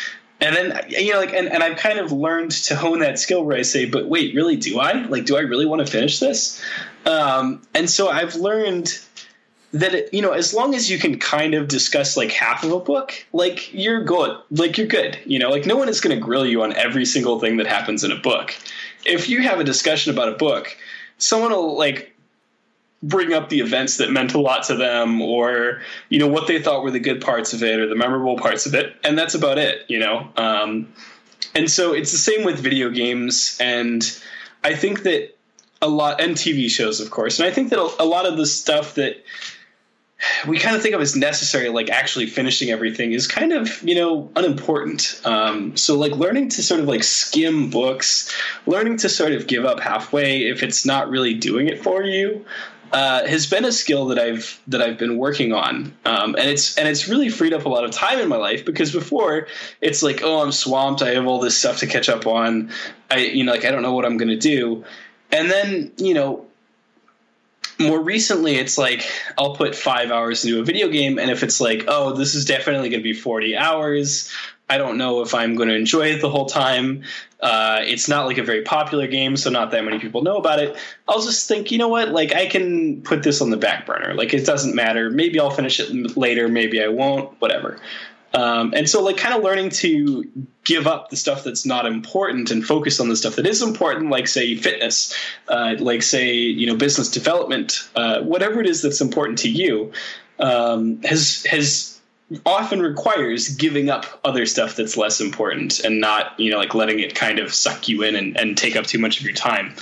[0.44, 3.44] and then you know like and, and i've kind of learned to hone that skill
[3.44, 4.92] where i say but wait really do i?
[4.92, 6.62] Like do i really want to finish this?
[7.06, 8.98] Um, and so i've learned
[9.72, 12.70] that it, you know as long as you can kind of discuss like half of
[12.70, 16.16] a book like you're good like you're good you know like no one is going
[16.16, 18.54] to grill you on every single thing that happens in a book.
[19.04, 20.76] If you have a discussion about a book
[21.18, 22.13] someone will like
[23.04, 26.60] bring up the events that meant a lot to them or you know what they
[26.60, 28.96] thought were the good parts of it or the memorable parts of it.
[29.04, 30.28] And that's about it you know?
[30.36, 30.92] Um,
[31.54, 33.58] and so it's the same with video games.
[33.60, 34.02] And
[34.62, 35.36] i think that
[35.82, 37.38] a lot and tv shows of course.
[37.38, 39.22] And i think that a lot of the stuff that
[40.46, 43.94] we kind of think of as necessary, like actually finishing everything, is kind of you
[43.94, 45.20] know unimportant.
[45.24, 48.34] Um, so like learning to sort of like skim books,
[48.66, 52.44] learning to sort of give up halfway if it's not really doing it for you,
[52.94, 56.78] uh, has been a skill that I've that I've been working on, um, and it's
[56.78, 59.48] and it's really freed up a lot of time in my life because before
[59.80, 62.70] it's like oh I'm swamped, I have all this stuff to catch up on,
[63.10, 64.84] I you know like I don't know what I'm to do,
[65.32, 66.46] and then you know
[67.80, 69.04] more recently it's like
[69.36, 72.44] i'll put five hours into a video game and if it's like oh this is
[72.44, 74.32] definitely going to be 40 hours
[74.68, 77.02] i don't know if i'm going to enjoy it the whole time.
[77.40, 80.58] Uh, it's not like a very popular game so not that many people know about
[80.60, 80.74] it.
[81.06, 82.08] I'll just think you know what?
[82.08, 84.14] Like i can put this on the back burner.
[84.14, 85.10] Like it doesn't matter.
[85.10, 86.48] Maybe i'll finish it later.
[86.48, 87.38] Maybe i won't.
[87.40, 87.78] Whatever.
[88.34, 90.24] Um, and so, like, kind of learning to
[90.64, 94.10] give up the stuff that's not important and focus on the stuff that is important,
[94.10, 95.14] like, say, fitness,
[95.48, 99.92] uh, like, say, you know, business development, uh, whatever it is that's important to you,
[100.40, 101.93] um, has has
[102.46, 107.00] often requires giving up other stuff that's less important and not, you know, like letting
[107.00, 109.74] it kind of suck you in and, and take up too much of your time.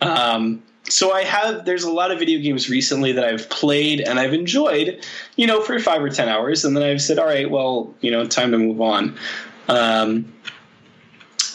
[0.00, 4.18] Um, so I have there's a lot of video games recently that I've played and
[4.18, 5.04] I've enjoyed,
[5.36, 8.10] you know, for five or ten hours, and then I've said, all right, well, you
[8.10, 9.16] know, time to move on.
[9.68, 10.32] Um,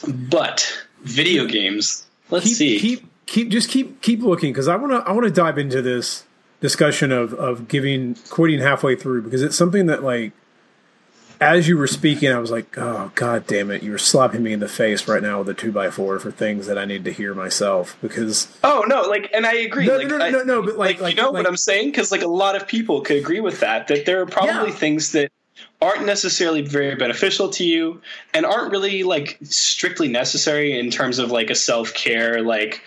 [0.07, 0.71] but
[1.01, 2.79] video games, let's keep, see.
[2.79, 5.81] Keep keep just keep keep looking because I want to I want to dive into
[5.81, 6.23] this
[6.65, 10.31] discussion of of giving quitting halfway through because it's something that like
[11.41, 13.83] as you were speaking, I was like, "Oh God damn it!
[13.83, 16.65] You're slapping me in the face right now with a two by four for things
[16.67, 19.85] that I need to hear myself." Because oh no, like, and I agree.
[19.85, 21.89] No, like, no, no, no, no, but like, like, you know like, what I'm saying?
[21.89, 23.87] Because like a lot of people could agree with that.
[23.87, 24.77] That there are probably Yeah.
[24.77, 25.29] things that
[25.81, 28.01] aren't necessarily very beneficial to you
[28.33, 32.81] and aren't really like strictly necessary in terms of like a self care, like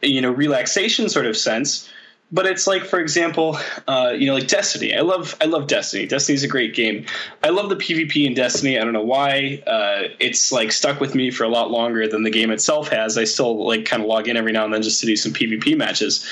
[0.00, 1.88] you know, relaxation sort of sense.
[2.34, 4.96] But it's like, for example, uh, you know, like Destiny.
[4.96, 6.06] I love, I love Destiny.
[6.06, 7.04] Destiny's a great game.
[7.42, 8.78] I love the PvP in Destiny.
[8.78, 9.62] I don't know why.
[9.66, 13.18] Uh, it's like stuck with me for a lot longer than the game itself has.
[13.18, 15.32] I still like kind of log in every now and then just to do some
[15.32, 16.26] PvP matches.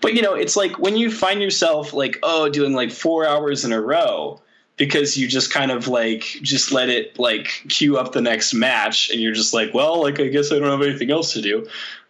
[0.00, 3.64] But you know, it's like when you find yourself like, oh, doing like four hours
[3.64, 4.40] in a row
[4.76, 9.10] because you just kind of like just let it like queue up the next match,
[9.10, 11.68] and you're just like, well, like I guess I don't have anything else to do.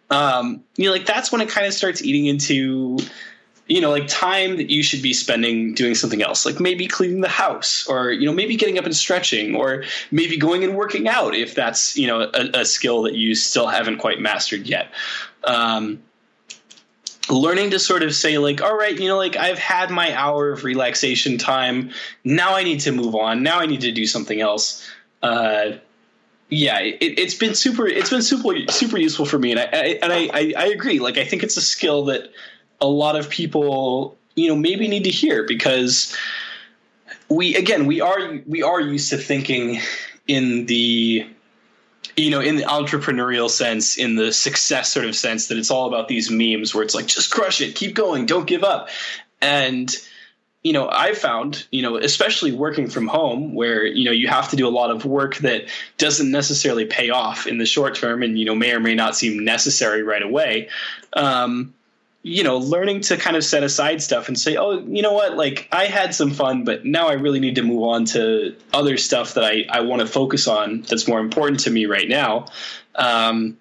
[0.09, 2.97] Um, you know, like that's when it kind of starts eating into
[3.67, 7.21] you know, like time that you should be spending doing something else, like maybe cleaning
[7.21, 11.07] the house, or you know, maybe getting up and stretching, or maybe going and working
[11.07, 14.91] out if that's you know a, a skill that you still haven't quite mastered yet.
[15.43, 16.01] Um,
[17.27, 20.51] learning to sort of say like, all right, you know, like I've had my hour
[20.51, 21.89] of relaxation time.
[22.23, 23.41] Now I need to move on.
[23.41, 24.87] Now I need to do something else.
[25.23, 25.77] Uh,
[26.49, 27.87] yeah, it, it's been super.
[27.87, 30.99] It's been super super useful for me, and I, I and I, I I agree.
[30.99, 32.31] Like I think it's a skill that
[32.81, 36.15] a lot of people you know maybe need to hear because
[37.29, 39.79] we again we are we are used to thinking
[40.27, 41.27] in the
[42.17, 45.87] you know in the entrepreneurial sense in the success sort of sense that it's all
[45.87, 48.89] about these memes where it's like just crush it keep going don't give up.
[49.41, 49.93] And
[50.63, 54.49] you know i found you know especially working from home where you know you have
[54.49, 55.65] to do a lot of work that
[55.99, 59.15] doesn't necessarily pay off in the short term and you know may or may not
[59.15, 60.67] seem necessary right away
[61.13, 61.71] um,
[62.27, 65.37] you know, learning to kind of set aside stuff and say, oh, you know what,
[65.37, 68.97] like I had some fun, but now I really need to move on to other
[68.97, 72.47] stuff that I, I want to focus on that's more important to me right now.
[72.95, 73.59] Um,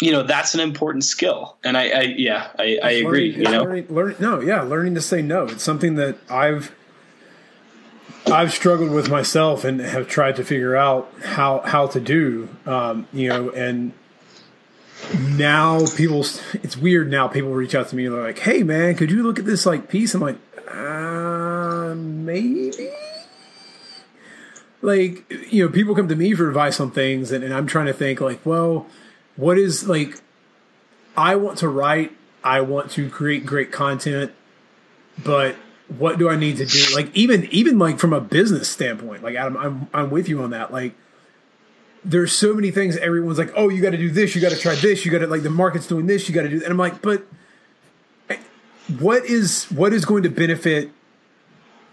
[0.00, 1.58] you know, that's an important skill.
[1.62, 3.62] And I, I yeah, I, I agree, learning, you know.
[3.64, 5.44] learning, learning, no, yeah, learning to say no.
[5.44, 6.74] It's something that I've
[8.28, 12.48] I've struggled with myself and have tried to figure out how how to do.
[12.64, 13.92] Um, you know, and
[15.18, 16.20] now people
[16.52, 19.22] it's weird now people reach out to me and they're like hey man could you
[19.22, 20.14] look at this like piece?
[20.14, 20.38] I'm like
[20.68, 22.90] uh maybe?
[24.82, 27.86] Like you know people come to me for advice on things and, and i'm trying
[27.86, 28.86] to think like well
[29.36, 30.20] what is like
[31.16, 34.32] i want to write i want to create great content
[35.22, 35.56] but
[35.98, 36.94] what do i need to do?
[36.94, 40.50] Like even even like from a business standpoint like adam i'm, I'm with you on
[40.50, 40.72] that.
[40.72, 40.94] Like
[42.04, 44.58] there's so many things everyone's like, oh, you got to do this, you got to
[44.58, 46.56] try this, you got to like the market's doing this, you got to do.
[46.56, 47.26] And I'm like, but
[48.28, 48.36] eh,
[48.98, 50.90] what is what is going to benefit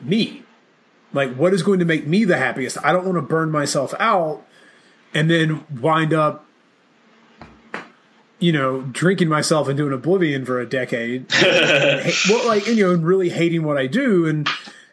[0.02, 0.44] me?
[1.14, 2.78] Like, what is going to make me the happiest?
[2.84, 4.46] I don't want to burn myself out
[5.14, 6.48] and then wind up
[8.40, 11.26] you know, drinking myself into an oblivion for a decade.
[12.30, 14.48] well, like, and, you know, really hating what I do and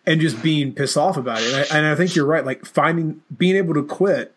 [0.06, 1.46] and just being pissed off about it.
[1.48, 2.44] And I, and I think you're right.
[2.44, 4.33] Like finding being able to quit.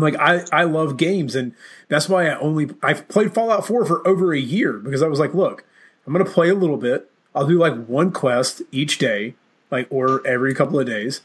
[0.00, 1.54] Like I I love games and
[1.88, 5.18] that's why I only I've played Fallout 4 for over a year because I was
[5.18, 5.64] like, look,
[6.06, 7.10] I'm gonna play a little bit.
[7.34, 9.34] I'll do like one quest each day,
[9.70, 11.20] like or every couple of days.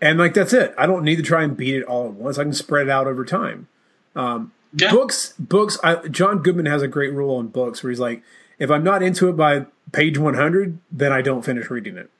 [0.00, 0.74] And like that's it.
[0.78, 2.38] I don't need to try and beat it all at once.
[2.38, 3.68] I can spread it out over time.
[4.14, 4.90] Um, yeah.
[4.90, 5.78] Books, books.
[5.82, 8.22] I, John Goodman has a great rule on books where he's like,
[8.58, 12.10] if I'm not into it by page 100, then I don't finish reading it.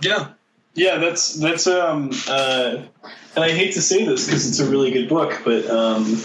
[0.00, 0.30] Yeah,
[0.78, 0.98] yeah.
[0.98, 2.10] That's that's um.
[2.28, 2.82] Uh,
[3.34, 6.20] and I hate to say this because it's a really good book, but um,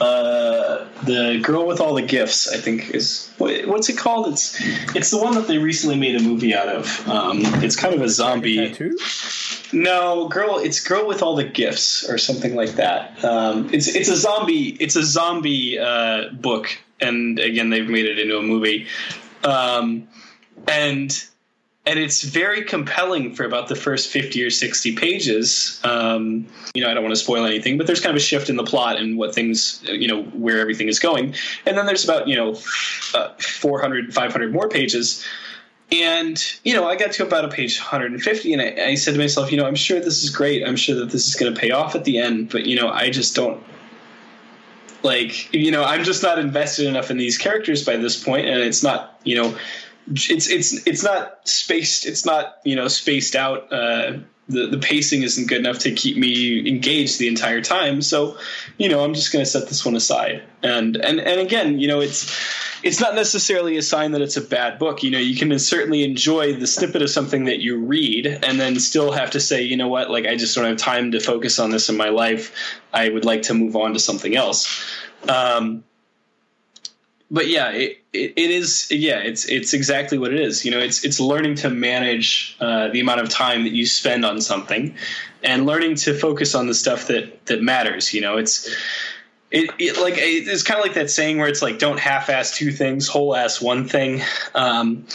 [0.00, 4.28] uh, the girl with all the gifts, I think, is what's it called?
[4.28, 4.56] It's
[4.94, 7.08] it's the one that they recently made a movie out of.
[7.08, 8.74] Um, it's kind of a zombie.
[9.72, 10.58] No, girl.
[10.58, 13.24] It's girl with all the gifts or something like that.
[13.24, 14.76] Um, it's it's a zombie.
[14.80, 18.86] It's a zombie uh, book, and again, they've made it into a movie.
[19.44, 20.06] Um,
[20.68, 21.24] and
[21.84, 25.80] and it's very compelling for about the first 50 or 60 pages.
[25.84, 28.48] Um, you know i don't want to spoil anything but there's kind of a shift
[28.48, 31.34] in the plot and what things you know where everything is going.
[31.66, 32.56] And then there's about you know
[33.14, 35.24] uh, 400 500 more pages.
[35.90, 39.18] And you know i got to about a page 150 and I, I said to
[39.18, 40.66] myself you know i'm sure this is great.
[40.66, 42.88] I'm sure that this is going to pay off at the end but you know
[42.88, 43.62] i just don't
[45.02, 48.60] like you know i'm just not invested enough in these characters by this point and
[48.60, 49.56] it's not you know
[50.10, 55.22] it's it's it's not spaced it's not you know spaced out uh, the the pacing
[55.22, 58.02] isn't good enough to keep me engaged the entire time.
[58.02, 58.36] So
[58.78, 60.42] you know i'm just going to set this one aside.
[60.62, 62.30] And and and again you know it's
[62.82, 65.02] it's not necessarily a sign that it's a bad book.
[65.02, 68.78] You know you can certainly enjoy the snippet of something that you read and then
[68.80, 70.10] still have to say you know what?
[70.10, 72.52] Like i just don't have time to focus on this in my life.
[72.92, 74.84] I would like to move on to something else.
[75.28, 75.84] Um,
[77.32, 78.90] but yeah, it, it, it is.
[78.90, 80.66] Yeah, it's it's exactly what it is.
[80.66, 84.26] You know, it's it's learning to manage uh, the amount of time that you spend
[84.26, 84.94] on something,
[85.42, 88.12] and learning to focus on the stuff that that matters.
[88.12, 88.68] You know, it's
[89.50, 92.70] it, it like it's kind of like that saying where it's like don't half-ass two
[92.70, 94.20] things, whole-ass one thing,
[94.52, 95.06] because um,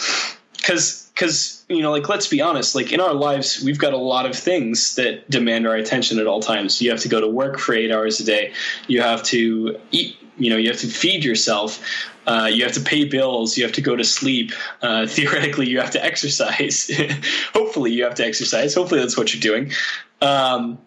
[1.14, 4.24] because you know like let's be honest like in our lives we've got a lot
[4.26, 7.58] of things that demand our attention at all times you have to go to work
[7.58, 8.52] for eight hours a day
[8.86, 11.82] you have to eat you know you have to feed yourself
[12.26, 15.80] uh, you have to pay bills you have to go to sleep uh, theoretically you
[15.80, 16.90] have to exercise.
[17.52, 18.74] Hopefully you have to exercise.
[18.74, 19.72] Hopefully that's what you're doing.
[20.20, 20.78] Um,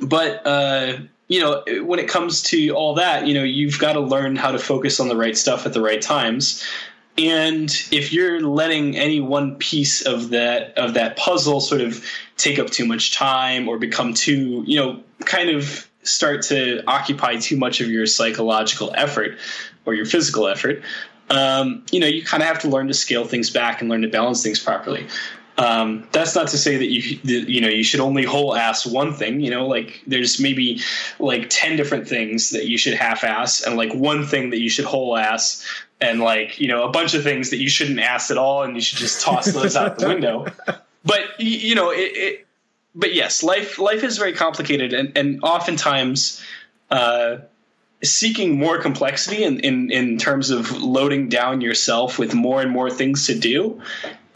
[0.00, 0.98] but uh,
[1.28, 4.52] you know when it comes to all that you know you've got to learn how
[4.52, 6.64] to focus on the right stuff at the right times.
[7.18, 12.04] And if you're letting any one piece of that of that puzzle sort of
[12.36, 17.36] take up too much time or become too you know kind of start to occupy
[17.36, 19.38] too much of your psychological effort
[19.84, 20.82] or your physical effort,
[21.30, 24.02] um, you know, you kind of have to learn to scale things back and learn
[24.02, 25.06] to balance things properly.
[25.58, 28.86] Um, that's not to say that you that, you know you should only whole ass
[28.86, 29.40] one thing.
[29.40, 30.80] You know, like there's maybe
[31.18, 34.70] like ten different things that you should half ass, and like one thing that you
[34.70, 35.66] should whole ass,
[36.00, 38.74] and like you know a bunch of things that you shouldn't ass at all, and
[38.74, 40.46] you should just toss those out the window.
[41.04, 42.46] But you know, it, it
[42.94, 46.42] but yes, life life is very complicated, and and oftentimes.
[46.90, 47.38] Uh,
[48.04, 52.90] seeking more complexity in, in, in terms of loading down yourself with more and more
[52.90, 53.80] things to do,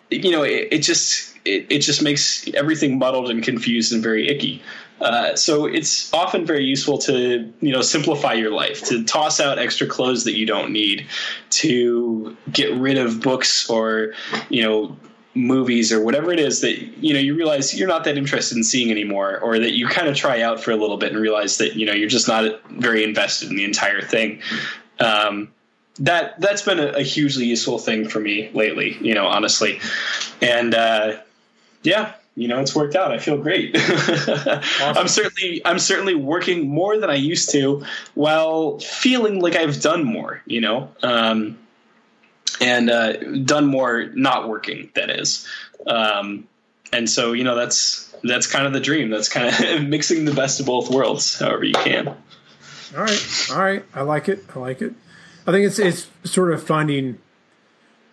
[0.09, 4.29] you know, it, it just it, it just makes everything muddled and confused and very
[4.29, 4.63] icky.
[5.01, 9.59] Uh, so it's often very useful to you know simplify your life, to toss out
[9.59, 11.07] extra clothes that you don't need,
[11.51, 14.15] to get rid of books or
[14.49, 14.97] you know
[15.37, 18.65] movies or whatever it is that you know you realize you're not that interested in
[18.65, 21.59] seeing anymore or that you kind of try out for a little bit and realize
[21.59, 24.41] that you know you're just not very invested in the entire thing.
[24.99, 25.53] Um,
[25.99, 29.81] that that's been a, a, hugely useful thing for me lately you know honestly.
[30.41, 31.19] And uh,
[31.83, 33.13] yeah you know it's worked out.
[33.13, 33.77] I feel great.
[34.57, 34.99] Awesome.
[34.99, 37.85] i'm certainly i'm certainly working more than i used to
[38.15, 40.91] while feeling like i've done more you know?
[41.03, 41.59] Um,
[42.61, 43.13] and uh,
[43.45, 44.91] done more not working.
[44.95, 45.49] That is,
[45.87, 46.47] um,
[46.93, 49.11] and so you know that's that's kind of the dream.
[49.11, 52.09] That's kind of mixing the best of both worlds, however you can.
[52.09, 52.15] All
[52.95, 53.85] right, all right.
[53.95, 54.45] I like it.
[54.55, 54.95] I like it.
[55.47, 57.19] I think it's it's sort of finding.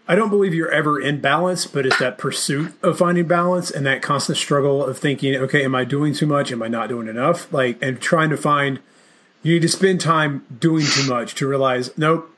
[0.05, 3.85] I don't believe you're ever in balance, but it's that pursuit of finding balance and
[3.85, 6.51] that constant struggle of thinking, okay, am I doing too much?
[6.51, 7.51] Am I not doing enough?
[7.53, 8.79] Like, and trying to find.
[9.43, 12.32] You need to spend time doing too much to realize, nope,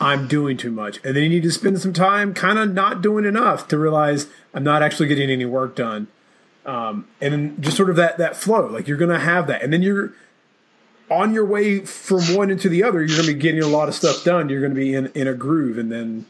[0.00, 0.98] I'm doing too much.
[1.04, 4.28] And then you need to spend some time kind of not doing enough to realize
[4.54, 6.06] I'm not actually getting any work done.
[6.64, 9.62] Um, and then just sort of that that flow, like you're going to have that,
[9.62, 10.12] and then you're
[11.10, 13.88] on your way from one into the other, you're going to be getting a lot
[13.88, 14.50] of stuff done.
[14.50, 16.26] You're going to be in in a groove, and then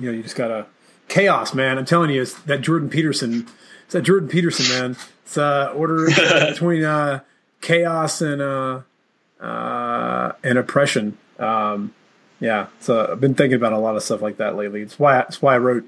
[0.00, 0.66] you know you just gotta
[1.06, 1.78] chaos, man.
[1.78, 3.46] I'm telling you, it's that Jordan Peterson.
[3.84, 4.96] It's that Jordan Peterson, man.
[5.24, 6.06] It's uh, order
[6.48, 7.20] between uh,
[7.60, 8.80] chaos and uh,
[9.40, 11.16] uh, and oppression.
[11.38, 11.94] Um,
[12.42, 14.82] yeah, so I've been thinking about a lot of stuff like that lately.
[14.82, 15.84] It's why it's why I wrote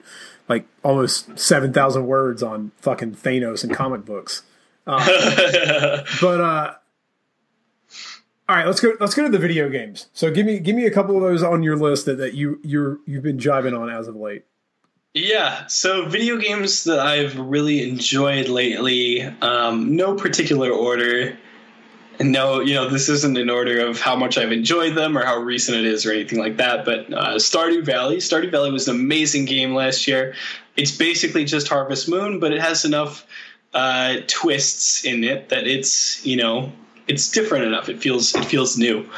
[0.48, 4.42] like almost seven thousand words on fucking Thanos and comic books.
[4.86, 5.00] Um,
[6.20, 6.74] but uh,
[8.48, 8.92] all right, let's go.
[9.00, 10.07] Let's go to the video games.
[10.12, 12.61] So give me give me a couple of those on your list that, that you
[12.62, 14.44] you're you've been jiving on as of late.
[15.12, 21.36] Yeah, so video games that I've really enjoyed lately, um, no particular order.
[22.20, 25.38] No, you know, this isn't in order of how much I've enjoyed them or how
[25.38, 26.84] recent it is or anything like that.
[26.84, 30.34] But uh, Stardew Valley, Stardew Valley was an amazing game last year.
[30.76, 33.26] It's basically just Harvest Moon, but it has enough
[33.74, 36.72] uh, twists in it that it's you know
[37.08, 37.88] it's different enough.
[37.88, 39.08] It feels it feels new.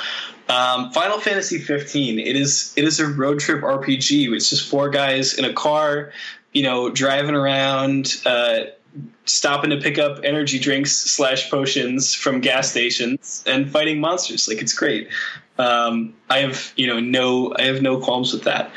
[0.48, 2.18] Um, Final Fantasy 15.
[2.18, 4.32] It is it is a road trip RPG.
[4.32, 6.12] It's just four guys in a car,
[6.52, 8.60] you know, driving around, uh,
[9.24, 14.48] stopping to pick up energy drinks slash potions from gas stations and fighting monsters.
[14.48, 15.08] Like it's great.
[15.58, 18.70] Um, I have you know no I have no qualms with that.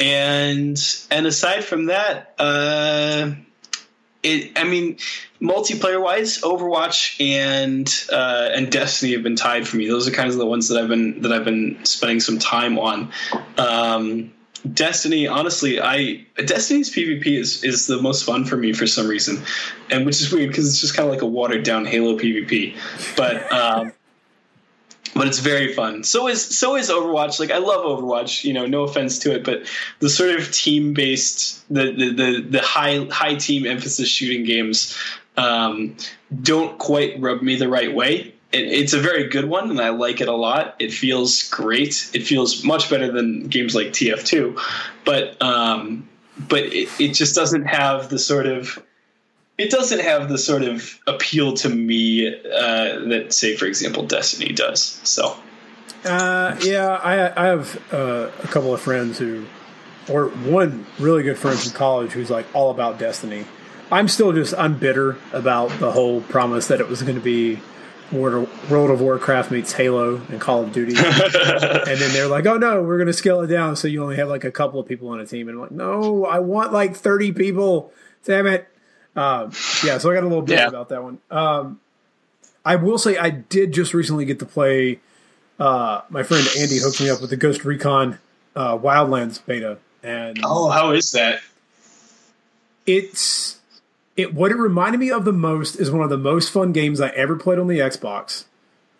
[0.00, 0.78] And
[1.10, 3.32] and aside from that, uh,
[4.22, 4.96] it I mean
[5.40, 9.88] multiplayer wise, Overwatch and uh, and Destiny have been tied for me.
[9.88, 12.78] Those are kind of the ones that I've been that I've been spending some time
[12.78, 13.12] on.
[13.58, 14.32] Um,
[14.72, 19.42] Destiny, honestly, I Destiny's PvP is is the most fun for me for some reason,
[19.90, 22.76] and which is weird because it's just kind of like a watered down Halo PvP.
[23.16, 23.92] But um,
[25.14, 26.04] but it's very fun.
[26.04, 27.40] So is so is Overwatch.
[27.40, 28.44] Like I love Overwatch.
[28.44, 29.66] You know, no offense to it, but
[29.98, 34.96] the sort of team based, the, the the the high high team emphasis shooting games
[35.36, 35.96] um,
[36.42, 38.34] don't quite rub me the right way.
[38.52, 40.76] It, it's a very good one, and I like it a lot.
[40.78, 42.10] It feels great.
[42.14, 44.60] It feels much better than games like TF2,
[45.04, 46.08] but um,
[46.48, 48.82] but it, it just doesn't have the sort of
[49.58, 54.52] it doesn't have the sort of appeal to me uh, that, say, for example, Destiny
[54.52, 54.82] does.
[55.04, 55.36] So,
[56.04, 59.44] uh, yeah, I, I have uh, a couple of friends who,
[60.08, 63.46] or one really good friend from college who's like all about Destiny.
[63.90, 67.60] I'm still just I'm bitter about the whole promise that it was going to be
[68.12, 72.82] World of Warcraft meets Halo and Call of Duty, and then they're like, "Oh no,
[72.82, 75.08] we're going to scale it down so you only have like a couple of people
[75.08, 77.92] on a team." And I'm like, "No, I want like 30 people."
[78.24, 78.68] Damn it!
[79.16, 79.52] Um,
[79.84, 80.68] yeah, so I got a little bit yeah.
[80.68, 81.18] about that one.
[81.30, 81.80] Um,
[82.64, 85.00] I will say I did just recently get to play.
[85.58, 88.18] Uh, my friend Andy hooked me up with the Ghost Recon
[88.54, 91.40] uh, Wildlands beta, and oh, how is that?
[92.86, 93.58] It's
[94.16, 94.34] it.
[94.34, 97.08] What it reminded me of the most is one of the most fun games I
[97.10, 98.44] ever played on the Xbox.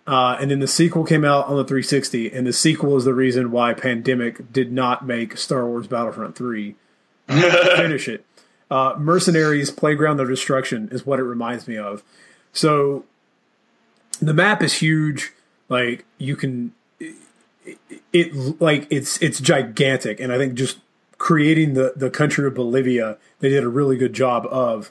[0.07, 3.15] Uh, and then the sequel came out on the 360, and the sequel is the
[3.15, 6.75] reason why Pandemic did not make Star Wars Battlefront 3
[7.29, 8.25] finish it.
[8.69, 12.03] Uh, Mercenaries Playground of Destruction is what it reminds me of.
[12.53, 13.05] So
[14.21, 15.33] the map is huge.
[15.69, 17.15] Like you can, it,
[18.13, 20.79] it, like it's it's gigantic, and I think just
[21.19, 24.91] creating the the country of Bolivia, they did a really good job of.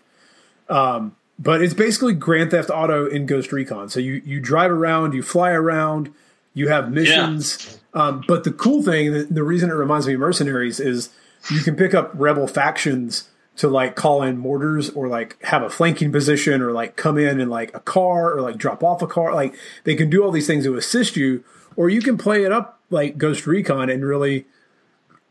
[0.71, 3.89] Um, but it's basically Grand Theft Auto in Ghost Recon.
[3.89, 6.13] So you you drive around, you fly around,
[6.53, 7.79] you have missions.
[7.93, 8.01] Yeah.
[8.03, 11.09] Um, but the cool thing, the, the reason it reminds me of Mercenaries is
[11.49, 15.69] you can pick up rebel factions to like call in mortars or like have a
[15.69, 19.07] flanking position or like come in in like a car or like drop off a
[19.07, 19.33] car.
[19.33, 21.43] Like they can do all these things to assist you,
[21.75, 24.45] or you can play it up like Ghost Recon and really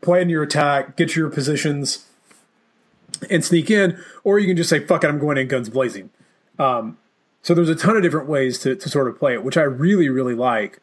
[0.01, 2.05] plan your attack, get your positions,
[3.29, 6.09] and sneak in, or you can just say, fuck it, I'm going in guns blazing.
[6.59, 6.97] Um,
[7.41, 9.63] so there's a ton of different ways to, to sort of play it, which I
[9.63, 10.79] really, really like.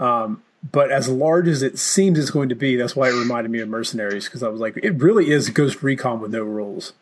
[0.00, 3.50] Um, but as large as it seems it's going to be, that's why it reminded
[3.50, 6.92] me of Mercenaries because I was like, it really is Ghost Recon with no rules.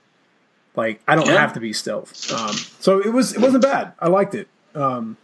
[0.77, 1.41] Like I don't yeah.
[1.41, 2.31] have to be stealth.
[2.31, 3.95] Um, so it was it wasn't bad.
[3.99, 4.47] I liked it.
[4.75, 5.17] Um,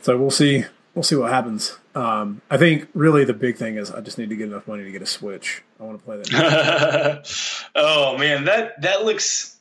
[0.00, 0.64] so we'll see
[0.94, 1.76] we'll see what happens.
[1.98, 4.84] Um, I think really the big thing is I just need to get enough money
[4.84, 5.64] to get a Switch.
[5.80, 7.66] I want to play that.
[7.74, 9.58] oh man, that that looks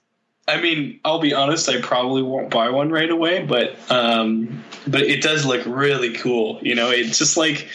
[0.47, 1.67] I mean, I'll be honest.
[1.67, 6.59] I probably won't buy one right away, but um, but it does look really cool.
[6.61, 7.67] You know, it's just like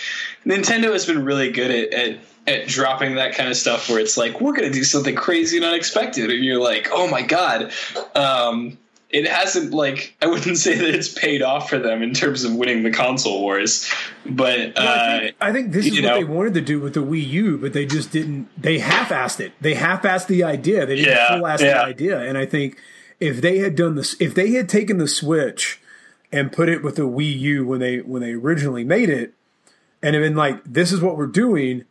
[0.46, 4.16] Nintendo has been really good at, at at dropping that kind of stuff where it's
[4.16, 7.72] like we're going to do something crazy and unexpected, and you're like, oh my god.
[8.14, 8.78] Um,
[9.12, 12.54] it hasn't like I wouldn't say that it's paid off for them in terms of
[12.54, 13.90] winning the console wars,
[14.26, 16.94] but uh, I, think, I, think, this is what know, they wanted to do with
[16.94, 18.48] the Wii U, but they just didn't.
[18.60, 19.52] They half-assed it.
[19.60, 20.86] They half-assed the idea.
[20.86, 21.74] They didn't yeah, full-ass yeah.
[21.74, 22.20] the idea.
[22.20, 22.78] And I think
[23.20, 25.80] if they had done this, if they had taken the Switch
[26.32, 29.34] and put it with the Wii U when they when they originally made it,
[30.02, 31.84] and have been like, this is what we're doing.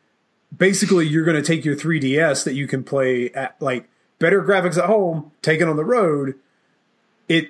[0.55, 3.87] Basically, you're going to take your 3DS that you can play at like
[4.19, 6.35] better graphics at home, take it on the road.
[7.27, 7.49] It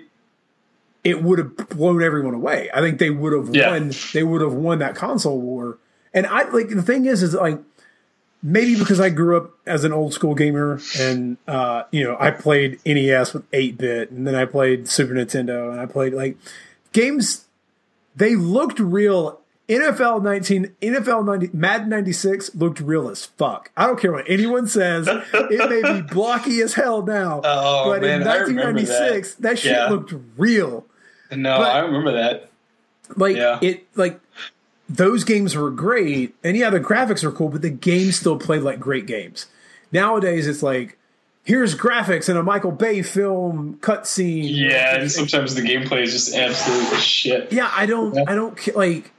[1.04, 2.70] it would have blown everyone away.
[2.74, 3.72] I think they would have Yeah.
[3.72, 3.92] won.
[4.14, 5.78] They would have won that console war.
[6.14, 7.58] And I like the thing is, is like
[8.44, 12.32] maybe because I grew up as an old school gamer, and uh, you know, I
[12.32, 16.38] played NES with eight bit, and then I played Super Nintendo, and I played like
[16.94, 17.46] games.
[18.16, 19.41] They looked real.
[19.72, 23.72] NFL 19, NFL 90, Madden 96 looked real as fuck.
[23.78, 25.08] I don't care what anyone says.
[25.34, 27.42] it may be blocky as hell now.
[27.44, 29.88] Oh, but in man, I remember 1996, that, shit Yeah.
[29.88, 30.86] looked real.
[31.32, 32.50] No, But- I remember that.
[33.16, 33.60] Like Yeah.
[33.62, 34.20] it like
[34.90, 36.36] those games were great.
[36.44, 39.48] And yeah, the graphics are cool, but the games still played like great games.
[39.92, 40.98] Nowadays it's like
[41.44, 44.44] here's graphics in a Michael Bay film cutscene.
[44.48, 47.52] Yeah, and sometimes the gameplay is just absolute shit.
[47.52, 48.24] Yeah, I don't, Yeah.
[48.28, 49.12] I don't like.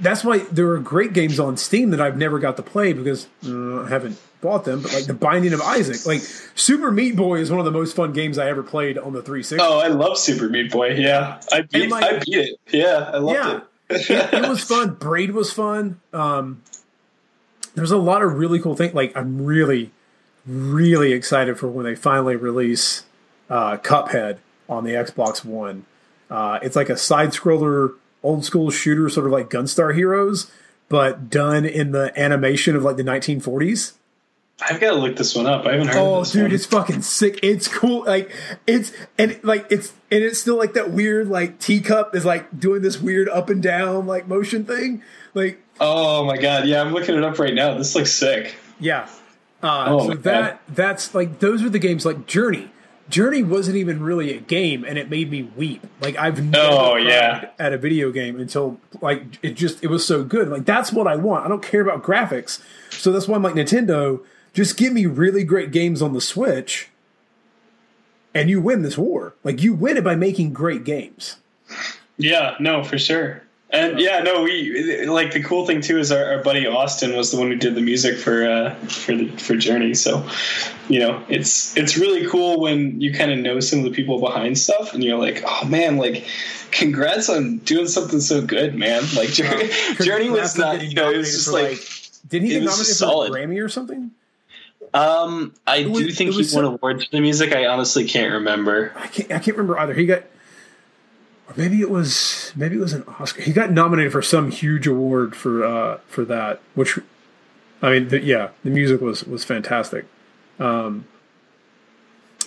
[0.00, 3.26] That's why there are great games on Steam that I've never got to play because
[3.46, 4.82] uh, I haven't bought them.
[4.82, 6.20] But like the Binding of Isaac, like
[6.54, 9.22] Super Meat Boy is one of the most fun games I ever played on the
[9.22, 9.58] 360.
[9.60, 10.94] Oh, I love Super Meat Boy.
[10.94, 12.60] Yeah, I beat, like- I beat it.
[12.70, 13.60] Yeah, I loved yeah,
[13.96, 14.10] it.
[14.10, 14.94] it, it was fun.
[14.94, 16.00] Braid was fun.
[16.12, 16.62] Um,
[17.74, 18.94] there's a lot of really cool things.
[18.94, 19.90] Like I'm really,
[20.46, 23.04] really excited for when they finally release
[23.50, 25.84] uh, Cuphead on the Xbox One.
[26.30, 27.94] Uh, it's like a side scroller,
[28.24, 30.50] old school shooter, sort of like Gunstar Heroes,
[30.88, 33.92] but done in the animation of like the 1940s.
[34.60, 35.66] I've got to look this one up.
[35.66, 35.96] I haven't heard.
[35.96, 36.52] Oh, of this dude, one.
[36.52, 37.40] it's fucking sick.
[37.42, 38.04] It's cool.
[38.04, 38.30] Like
[38.68, 42.80] it's and like it's and it's still like that weird like teacup is like doing
[42.82, 45.02] this weird up and down like motion thing.
[45.34, 47.76] Like Oh my god, yeah, I'm looking it up right now.
[47.76, 48.54] This looks sick.
[48.78, 49.08] yeah.
[49.60, 50.22] Uh, Oh, so my God.
[50.24, 52.70] that that's like those are the games like Journey.
[53.08, 55.86] Journey wasn't even really a game, and it made me weep.
[56.00, 57.50] Like I've never Oh, yeah.
[57.58, 60.48] at a video game until like it just it was so good.
[60.48, 61.44] Like that's what I want.
[61.44, 64.20] I don't care about graphics, so that's why I'm like Nintendo.
[64.54, 66.88] Just give me really great games on the Switch,
[68.34, 69.34] and you win this war.
[69.44, 71.36] Like you win it by making great games.
[72.16, 73.42] Yeah, no, for sure.
[73.74, 77.30] And yeah, no, we like the cool thing too is our, our buddy Austin was
[77.32, 79.94] the one who did the music for uh, for the for Journey.
[79.94, 80.26] So,
[80.88, 84.20] you know, it's it's really cool when you kind of know some of the people
[84.20, 86.26] behind stuff, and you're like, oh man, like,
[86.70, 89.02] congrats on doing something so good, man.
[89.16, 89.70] Like Journey,
[90.00, 91.78] Journey was not, you know, it was just for, like,
[92.28, 94.10] didn't he get nominated for a Grammy or something?
[94.92, 97.52] um, I was- do think he won so- awards for the music.
[97.52, 98.92] I honestly can't remember.
[98.96, 99.32] I can't.
[99.32, 99.94] I can't remember either.
[99.94, 100.22] He got,
[101.48, 103.42] or maybe it was maybe it was an Oscar.
[103.42, 106.60] He got nominated for some huge award for uh, for that.
[106.74, 106.98] Which,
[107.82, 110.06] I mean, the, yeah, the music was was fantastic.
[110.58, 111.06] Um,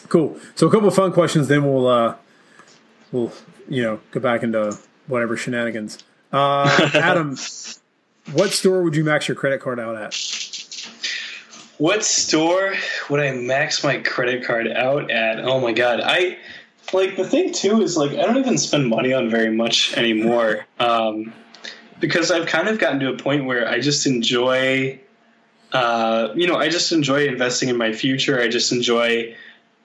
[0.10, 0.40] cool.
[0.56, 1.48] So a couple of fun questions.
[1.48, 2.16] Then we'll uh,
[3.12, 3.32] we'll
[3.68, 4.78] you know go back into
[5.08, 6.00] whatever shenanigans.
[6.32, 7.38] Uh, Adam,
[8.32, 10.16] what store would you max your credit card out at?
[11.78, 12.74] What store
[13.10, 15.40] would I max my credit card out at?
[15.46, 16.40] Oh my god, I
[16.94, 20.66] like the thing too is like I don't even spend money on very much anymore
[20.80, 21.34] um,
[22.00, 25.00] because I've kind of gotten to a point where I just enjoy,
[25.74, 28.40] uh, you know, I just enjoy investing in my future.
[28.40, 29.36] I just enjoy,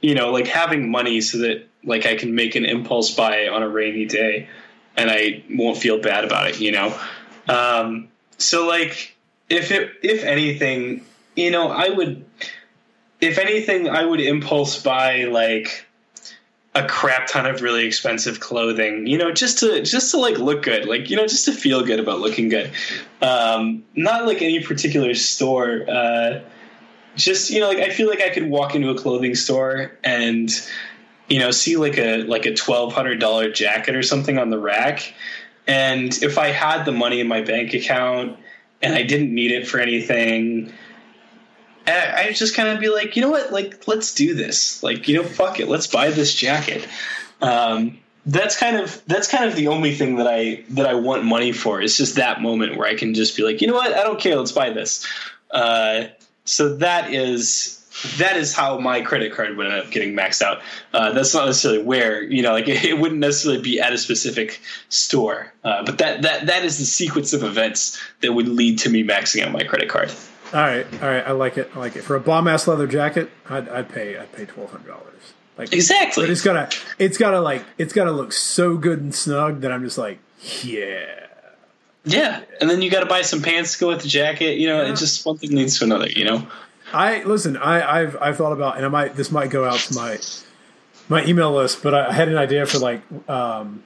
[0.00, 3.62] you know, like having money so that like I can make an impulse buy on
[3.62, 4.48] a rainy day,
[4.96, 6.60] and I won't feel bad about it.
[6.60, 6.98] You know,
[7.48, 9.16] um, so like
[9.48, 11.04] if it if anything
[11.36, 12.24] you know, I would,
[13.20, 15.86] if anything, I would impulse buy like
[16.74, 20.62] a crap ton of really expensive clothing, you know, just to just to like look
[20.62, 22.70] good, like you know, just to feel good about looking good.
[23.20, 25.84] Um, not like any particular store.
[25.88, 26.40] Uh,
[27.14, 30.50] just you know, like I feel like I could walk into a clothing store and
[31.28, 34.58] you know see like a like a twelve hundred dollar jacket or something on the
[34.58, 35.12] rack,
[35.66, 38.38] and if I had the money in my bank account
[38.80, 40.72] and I didn't need it for anything.
[41.86, 43.52] I I just kind of be like, you know what?
[43.52, 44.82] Like, let's do this.
[44.82, 45.68] Like, you know, fuck it.
[45.68, 46.86] Let's buy this jacket.
[47.40, 51.24] Um, that's kind of that's kind of the only thing that I that I want
[51.24, 51.80] money for.
[51.80, 53.92] It's just that moment where I can just be like, you know what?
[53.92, 54.36] I don't care.
[54.36, 55.06] Let's buy this.
[55.50, 56.04] Uh,
[56.44, 57.78] so that is
[58.16, 60.62] that is how my credit card would end up getting maxed out.
[60.94, 63.98] Uh, that's not necessarily where you know, like it, it wouldn't necessarily be at a
[63.98, 68.78] specific store, uh, but that that that is the sequence of events that would lead
[68.78, 70.12] to me maxing out my credit card.
[70.52, 71.70] All right, all right, I like it.
[71.74, 72.02] I like it.
[72.02, 74.18] For a bomb ass leather jacket, I'd, I'd pay.
[74.18, 75.06] I'd pay twelve hundred dollars.
[75.56, 76.24] Like Exactly.
[76.24, 79.82] But it's gotta, it's gotta like, it's gotta look so good and snug that I'm
[79.84, 80.18] just like,
[80.62, 81.26] yeah.
[82.04, 84.58] Yeah, and then you got to buy some pants to go with the jacket.
[84.58, 84.90] You know, Yeah.
[84.92, 86.08] it just one thing leads to another.
[86.08, 86.46] You know.
[86.92, 87.56] I listen.
[87.56, 90.18] I, I've I've thought about, and I might this might go out to my
[91.08, 93.84] my email list, but I had an idea for like um,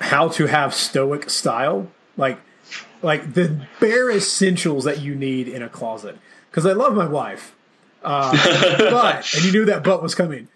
[0.00, 1.88] how to have stoic style,
[2.18, 2.38] like
[3.02, 6.18] like the bare essentials that you need in a closet.
[6.50, 7.54] Because I love my wife,
[8.02, 8.32] uh,
[8.78, 10.48] but and you knew that butt was coming.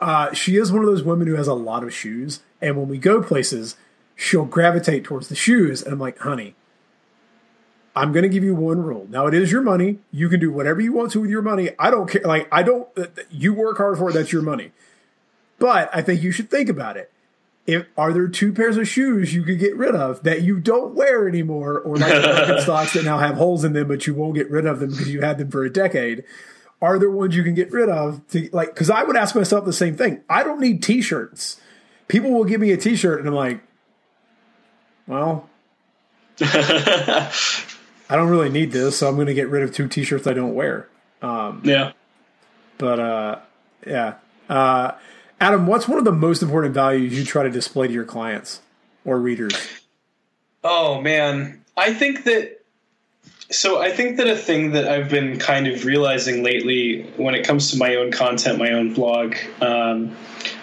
[0.00, 2.88] Uh, she is one of those women who has a lot of shoes, and when
[2.88, 3.76] we go places,
[4.14, 6.54] she'll gravitate towards the shoes, and I'm like, honey.
[7.96, 9.08] I'm going to give you one rule.
[9.10, 9.98] Now it is your money.
[10.12, 11.70] You can do whatever you want to with your money.
[11.80, 12.22] I don't care.
[12.22, 12.86] Like I don't.
[12.96, 14.12] Uh, you work hard for it.
[14.12, 14.70] That's your money.
[15.58, 17.10] But I think you should think about it
[17.68, 20.94] if are there two pairs of shoes you could get rid of that you don't
[20.94, 24.50] wear anymore, or like Birkenstocks that now have holes in them, but you won't get
[24.50, 26.24] rid of them because you had them for a decade?
[26.80, 28.26] Are there ones you can get rid of?
[28.28, 30.22] To like, because I would ask myself the same thing.
[30.30, 31.60] I don't need T-shirts.
[32.08, 33.60] People will give me a T-shirt, and I'm like,
[35.06, 35.50] well,
[36.40, 37.30] I
[38.08, 40.54] don't really need this, so I'm going to get rid of two T-shirts I don't
[40.54, 40.88] wear.
[41.20, 41.92] Um, yeah,
[42.78, 43.38] but uh,
[43.86, 44.14] yeah.
[44.48, 44.92] Uh,
[45.40, 48.60] Adam, what's one of the most important values you try to display to your clients
[49.04, 49.54] or readers?
[50.64, 52.58] Oh man, I think that
[53.50, 57.46] so I think that a thing that I've been kind of realizing lately when it
[57.46, 60.14] comes to my own content, my own blog, um,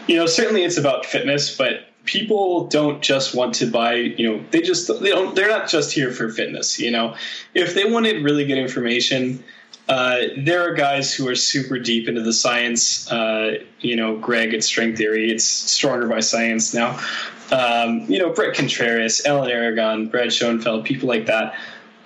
[0.07, 4.43] you know, certainly it's about fitness, but people don't just want to buy, you know,
[4.51, 7.15] they just they don't they're not just here for fitness, you know.
[7.53, 9.43] If they wanted really good information,
[9.88, 13.09] uh, there are guys who are super deep into the science.
[13.11, 16.99] Uh, you know, Greg at Strength Theory, it's stronger by science now.
[17.51, 21.55] Um, you know, Bret Contreras, Alan Aragon, Brad Schoenfeld, people like that.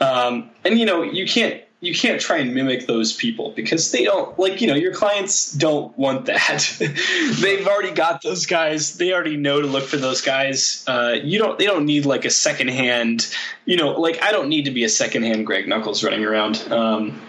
[0.01, 4.03] Um, and you know, you can't you can't try and mimic those people because they
[4.03, 6.75] don't like you know your clients don't want that.
[7.39, 8.97] They've already got those guys.
[8.97, 10.83] They already know to look for those guys.
[10.85, 11.57] Uh, you don't.
[11.57, 13.33] They don't need like a secondhand.
[13.63, 16.61] You know, like I don't need to be a secondhand Greg Nuckols running around.
[16.69, 17.21] Um,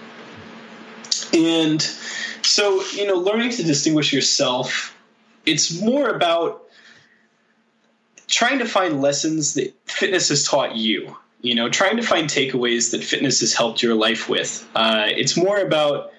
[1.35, 1.81] and
[2.43, 4.97] so, you know, learning to distinguish yourself,
[5.47, 6.64] it's more about
[8.26, 11.16] trying to find lessons that fitness has taught you.
[11.43, 14.68] You know, trying to find takeaways that fitness has helped your life with.
[14.74, 16.12] Uh, it's more about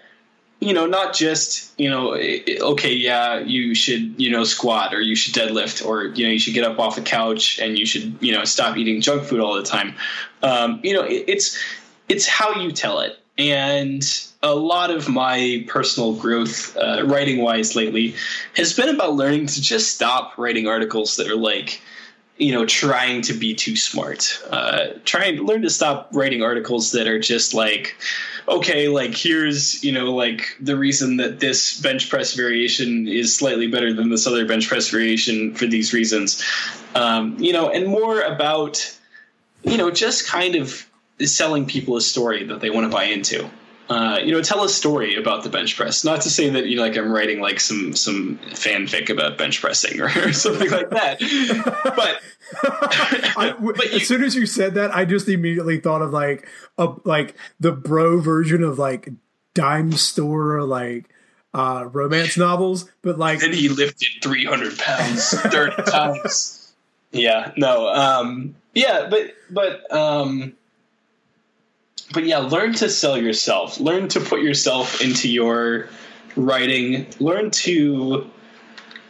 [0.61, 5.15] you know, not just, you know, okay, yeah, you should, you know, squat or you
[5.15, 8.15] should deadlift or, you know, you should get up off the couch and you should,
[8.21, 9.95] you know, stop eating junk food all the time.
[10.43, 11.59] Um, you know, it, it's,
[12.07, 13.20] it's how you tell it.
[13.37, 14.03] And
[14.43, 18.15] a lot of my personal growth, uh, writing wise, lately
[18.55, 21.81] has been about learning to just stop writing articles that are like,
[22.37, 24.41] you know, trying to be too smart.
[24.49, 27.95] Uh, trying to learn to stop writing articles that are just like,
[28.47, 33.67] okay, like here's, you know, like the reason that this bench press variation is slightly
[33.67, 36.43] better than this other bench press variation for these reasons.
[36.95, 38.97] Um, you know, and more about,
[39.63, 40.85] you know, just kind of
[41.25, 43.49] selling people a story that they want to buy into
[43.91, 46.05] uh, you know, tell a story about the bench press.
[46.05, 49.59] Not to say that you know, like I'm writing like some some fanfic about bench
[49.59, 51.19] pressing or, or something like that,
[51.95, 52.21] but.
[53.37, 56.47] I, but you, as soon as you said that, I just immediately thought of like
[56.77, 59.09] a like the bro version of like
[59.53, 61.09] dime store like
[61.53, 66.57] uh romance novels, but like and he lifted three hundred pounds thirty times.
[67.13, 70.53] Yeah, no, um, yeah, but but um,
[72.13, 73.79] but yeah, learn to sell yourself.
[73.79, 75.89] Learn to put yourself into your
[76.35, 77.07] writing.
[77.19, 78.29] Learn to,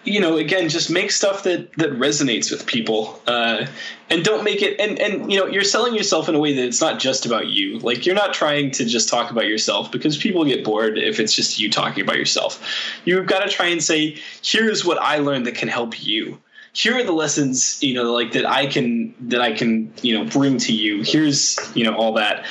[0.03, 3.65] you know, again, just make stuff that that resonates with people, uh,
[4.09, 4.79] and don't make it.
[4.79, 7.47] And and you know, you're selling yourself in a way that it's not just about
[7.47, 7.79] you.
[7.79, 11.33] Like you're not trying to just talk about yourself because people get bored if it's
[11.33, 12.63] just you talking about yourself.
[13.05, 16.39] You've got to try and say, here's what I learned that can help you
[16.73, 20.23] here are the lessons you know like that i can that i can you know
[20.29, 22.45] bring to you here's you know all that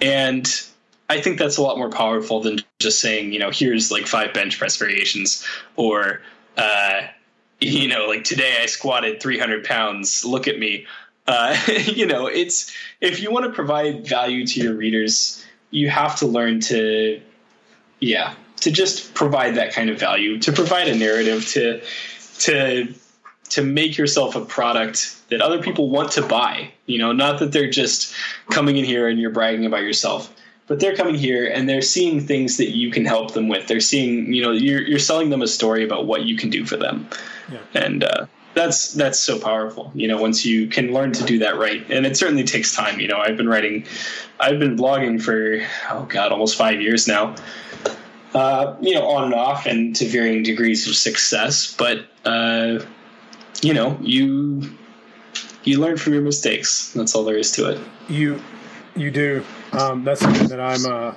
[0.00, 0.46] and
[1.08, 4.32] I think that's a lot more powerful than just saying, you know, here's like five
[4.32, 5.44] bench press variations
[5.74, 6.22] or,
[6.56, 7.02] uh,
[7.60, 10.24] you know, like today I squatted 300 pounds.
[10.24, 10.86] Look at me.
[11.26, 16.16] Uh, you know, it's if you want to provide value to your readers, you have
[16.20, 17.20] to learn to,
[17.98, 21.82] yeah, to just provide that kind of value, to provide a narrative, to,
[22.38, 22.94] to,
[23.50, 26.70] to make yourself a product that other people want to buy.
[26.86, 28.14] You know, not that they're just
[28.50, 30.34] coming in here and you're bragging about yourself,
[30.66, 33.66] but they're coming here and they're seeing things that you can help them with.
[33.66, 36.64] They're seeing, you know, you're you're selling them a story about what you can do
[36.64, 37.08] for them,
[37.50, 37.58] yeah.
[37.74, 39.90] and uh, that's that's so powerful.
[39.94, 43.00] You know, once you can learn to do that right, and it certainly takes time.
[43.00, 43.84] You know, I've been writing,
[44.38, 47.34] I've been blogging for oh god, almost five years now.
[48.32, 52.06] Uh, you know, on and off, and to varying degrees of success, but.
[52.24, 52.78] Uh,
[53.62, 54.76] you know, you
[55.64, 56.92] you learn from your mistakes.
[56.92, 57.80] That's all there is to it.
[58.08, 58.40] You
[58.96, 59.44] you do.
[59.72, 60.86] Um, that's something that I'm.
[60.86, 61.14] Uh,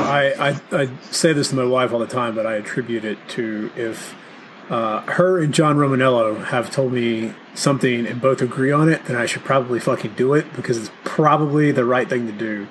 [0.00, 3.18] I, I I say this to my wife all the time, but I attribute it
[3.30, 4.14] to if
[4.70, 9.16] uh, her and John Romaniello have told me something and both agree on it, then
[9.16, 12.68] I should probably fucking do it because it's probably the right thing to do.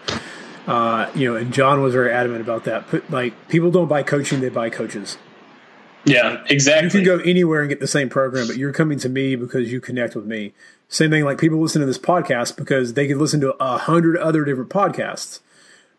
[0.67, 2.87] Uh, you know, and John was very adamant about that.
[2.87, 5.17] Put, like, people don't buy coaching; they buy coaches.
[6.07, 6.85] Yeah, exactly.
[7.01, 9.71] You can go anywhere and get the same program, but you're coming to me because
[9.71, 10.53] you connect with me.
[10.89, 14.17] Same thing, like people listen to this podcast because they could listen to a hundred
[14.17, 15.41] other different podcasts,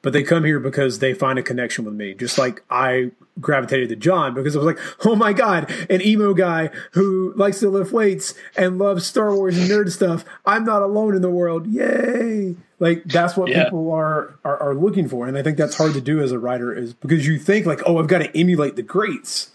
[0.00, 2.14] but they come here because they find a connection with me.
[2.14, 6.32] Just like I gravitated to John because I was like, oh my god, an emo
[6.32, 10.24] guy who likes to lift weights and loves Star Wars and nerd stuff.
[10.46, 11.66] I'm not alone in the world.
[11.66, 12.56] Yay!
[12.78, 13.64] Like that's what Yeah.
[13.64, 16.38] people are, are are looking for, and I think that's hard to do as a
[16.38, 19.50] writer is because you think like, oh, I've got to emulate the greats.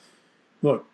[0.63, 0.87] Look,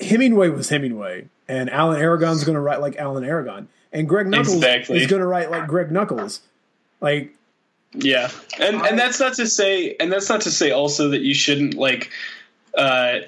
[0.00, 4.54] Hemingway was Hemingway, and Alan Aragon's going to write like Alan Aragon, and Greg Nuckols
[4.56, 4.98] Exactly.
[5.00, 6.40] is going to write like Greg Nuckols.
[7.00, 7.34] Like,
[7.92, 11.34] Yeah, and and that's not to say, and that's not to say also that you
[11.34, 12.10] shouldn't like
[12.76, 13.18] uh,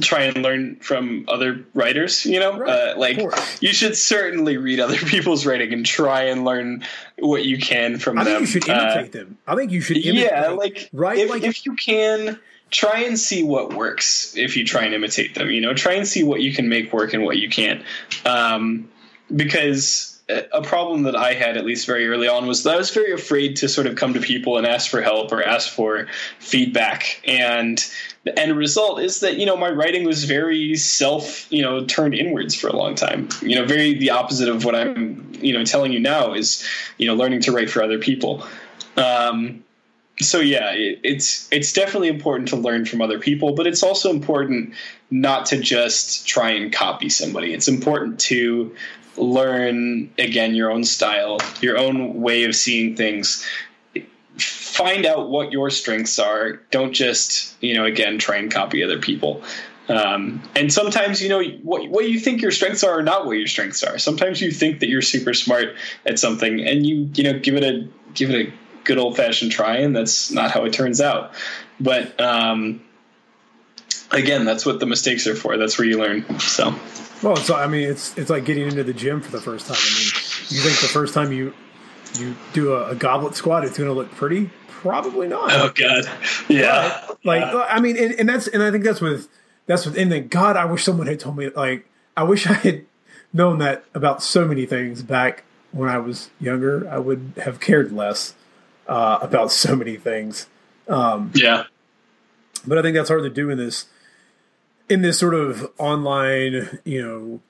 [0.00, 2.24] try and learn from other writers.
[2.26, 3.18] You know, Right, uh, like
[3.60, 6.84] you should certainly read other people's writing and try and learn
[7.18, 8.42] what you can from I them.
[8.42, 9.38] I think you should Uh, imitate them.
[9.48, 10.30] I think you should imitate.
[10.30, 12.38] yeah, like right, if, like if you can
[12.70, 15.74] try and see what works if you try and imitate them you know?
[15.74, 17.82] Try and see what you can make work and what you can't.
[18.24, 18.88] Um,
[19.34, 20.20] because
[20.52, 23.12] a problem that i had at least very early on was that i was very
[23.12, 26.06] afraid to sort of come to people and ask for help or ask for
[26.38, 27.20] feedback.
[27.26, 27.84] And
[28.24, 32.14] the end result is that you know my writing was very self you know turned
[32.14, 33.28] inwards for a long time.
[33.42, 36.66] You know very the opposite of what i'm you know telling you now is
[36.98, 38.46] you know learning to write for other people.
[38.96, 39.64] Um,
[40.20, 44.10] so yeah, it, it's it's definitely important to learn from other people, but it's also
[44.10, 44.74] important
[45.10, 47.52] not to just try and copy somebody.
[47.52, 48.74] It's important to
[49.16, 53.46] learn again your own style, your own way of seeing things.
[54.38, 56.54] Find out what your strengths are.
[56.70, 59.42] Don't just you know again try and copy other people.
[59.88, 63.32] Um, and sometimes you know what what you think your strengths are, are not what
[63.32, 63.98] your strengths are.
[63.98, 65.74] Sometimes you think that you're super smart
[66.06, 68.52] at something, and you you know give it a give it a
[68.84, 71.32] good old fashioned try, and that's not how it turns out.
[71.78, 72.82] But um,
[74.10, 75.56] again, that's what the mistakes are for.
[75.56, 76.38] That's where you learn.
[76.40, 76.74] So
[77.22, 79.76] well, so I mean, it's it's like getting into the gym for the first time.
[79.78, 80.10] I mean,
[80.48, 81.52] you think the first time you
[82.18, 84.50] you do a, a goblet squat, it's going to look pretty?
[84.68, 85.52] Probably not.
[85.52, 86.04] oh god,
[86.48, 89.28] yeah, like I mean, and, and that's and I think that's with
[89.66, 90.28] that's with anything.
[90.28, 91.50] God, I wish someone had told me.
[91.50, 92.86] Like, I wish I had
[93.32, 96.88] known that about so many things back when I was younger.
[96.90, 98.34] I would have cared less
[98.90, 100.46] uh, about so many things.
[100.88, 101.64] yeah,
[102.66, 103.86] But I think that's hard to do in this
[104.88, 107.40] in this sort of online, you know,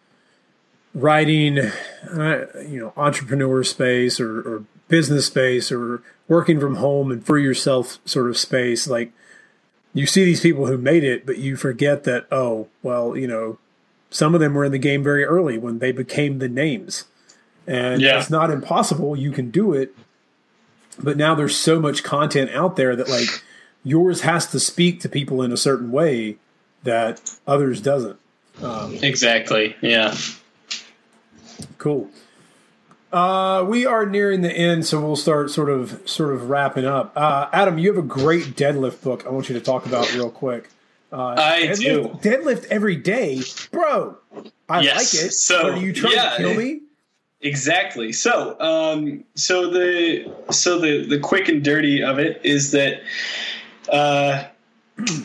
[0.94, 7.24] writing, uh, you know, entrepreneur space or, or business space or working from home and
[7.24, 8.86] for yourself sort of space.
[8.86, 9.12] Like
[9.94, 13.58] you see these people who made it, but you forget that oh, well, you know,
[14.10, 17.04] some of them were in the game very early when they became the names,
[17.66, 18.18] and Yeah.
[18.18, 19.16] it's not impossible.
[19.16, 19.94] You can do it,
[21.02, 23.42] but now there's so much content out there that like
[23.84, 26.36] yours has to speak to people in a certain way
[26.84, 28.18] that others doesn't.
[29.02, 29.76] exactly.
[29.80, 30.14] Yeah,
[31.78, 32.10] Cool.
[33.12, 37.12] Uh, we are nearing the end, so we'll start sort of sort of wrapping up.
[37.16, 39.26] Uh, Adam, you have a great deadlift book.
[39.26, 40.68] I want you to talk about real quick.
[41.12, 41.80] Uh, I deadlift,
[42.22, 42.28] do.
[42.30, 43.40] Deadlift every day,
[43.72, 44.16] bro.
[44.68, 45.32] I Yes, like it.
[45.32, 46.30] so, are you trying yeah.
[46.30, 46.82] to kill me?
[47.42, 48.12] Exactly.
[48.12, 53.00] So, um, so the so the the quick and dirty of it is that
[53.90, 54.44] uh,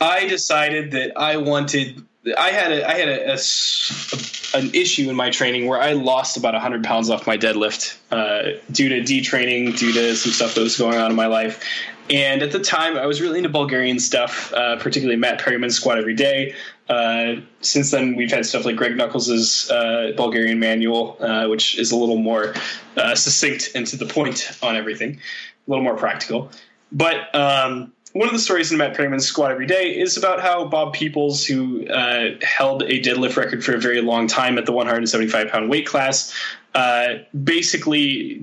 [0.00, 2.02] I decided that I wanted.
[2.38, 5.92] I had a I had a, a s- an issue in my training where I
[5.92, 10.54] lost about hundred pounds off my deadlift uh, due to detraining, due to some stuff
[10.54, 11.62] that was going on in my life.
[12.08, 15.98] And at the time, I was really into Bulgarian stuff, uh, particularly Matt Perryman's squat
[15.98, 16.54] every day.
[16.88, 21.90] Uh, since then, we've had stuff like Greg Nuckols' uh, Bulgarian manual, uh, which is
[21.90, 22.54] a little more
[22.96, 25.18] uh, succinct and to the point on everything,
[25.66, 26.50] a little more practical.
[26.92, 30.64] But um, one of the stories in Matt Perryman's squat every day is about how
[30.64, 34.72] Bob Peoples, who uh, held a deadlift record for a very long time at the
[34.72, 36.34] 175 pound weight class,
[36.74, 38.42] uh, basically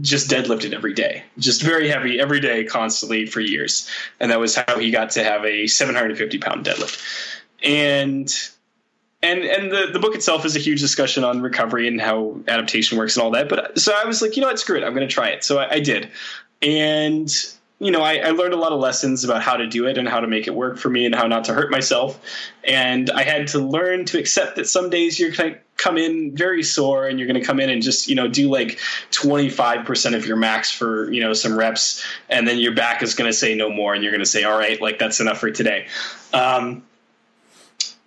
[0.00, 3.88] just deadlifted every day, just very heavy every day, constantly for years,
[4.20, 7.02] and that was how he got to have a 750 pound deadlift.
[7.62, 8.32] And
[9.22, 12.96] and and the, the book itself is a huge discussion on recovery and how adaptation
[12.96, 13.50] works and all that.
[13.50, 15.44] But so I was like, you know what, screw it, I'm going to try it.
[15.44, 16.08] So I, I did,
[16.62, 17.30] and
[17.80, 20.06] you know, I, I learned a lot of lessons about how to do it and
[20.06, 22.20] how to make it work for me and how not to hurt myself.
[22.62, 26.36] And I had to learn to accept that some days you're going to come in
[26.36, 28.78] very sore and you're going to come in and just, you know, do like
[29.12, 32.04] 25% of your max for, you know, some reps.
[32.28, 33.94] And then your back is going to say no more.
[33.94, 35.86] And you're going to say, all right, like that's enough for today.
[36.34, 36.82] Um,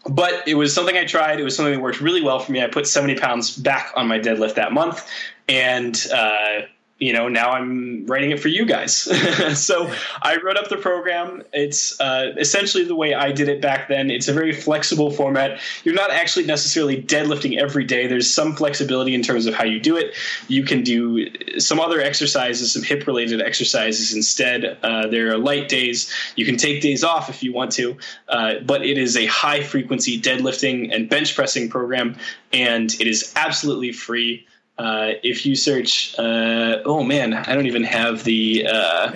[0.08, 1.40] but it was something I tried.
[1.40, 2.62] It was something that worked really well for me.
[2.62, 5.08] I put 70 pounds back on my deadlift that month,
[5.48, 6.62] and uh,
[7.04, 8.96] you know, now I'm writing it for you guys.
[9.60, 9.92] so
[10.22, 11.44] I wrote up the program.
[11.52, 14.10] It's uh, essentially the way I did it back then.
[14.10, 15.60] It's a very flexible format.
[15.84, 18.08] You're not actually necessarily deadlifting every day.
[18.08, 20.16] There's some flexibility in terms of how you do it.
[20.48, 21.30] You can do
[21.60, 24.78] some other exercises, some hip related exercises instead.
[24.82, 26.10] Uh, there are light days.
[26.38, 27.98] You can take days off if you want to,
[28.30, 32.16] uh, but it is a high frequency deadlifting and bench pressing program,
[32.54, 34.48] and it is absolutely free.
[34.78, 38.68] Uh, if you search, uh, oh man, I don't even have the.
[38.68, 39.12] Uh,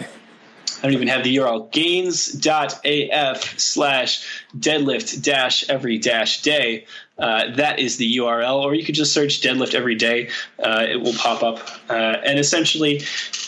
[0.78, 6.86] I don't even have the URL gains.af slash deadlift dash every dash day.
[7.18, 10.30] Uh, that is the URL, or you could just search deadlift every day.
[10.64, 11.68] Uh, it will pop up.
[11.89, 11.93] Uh,
[12.24, 13.01] and essentially,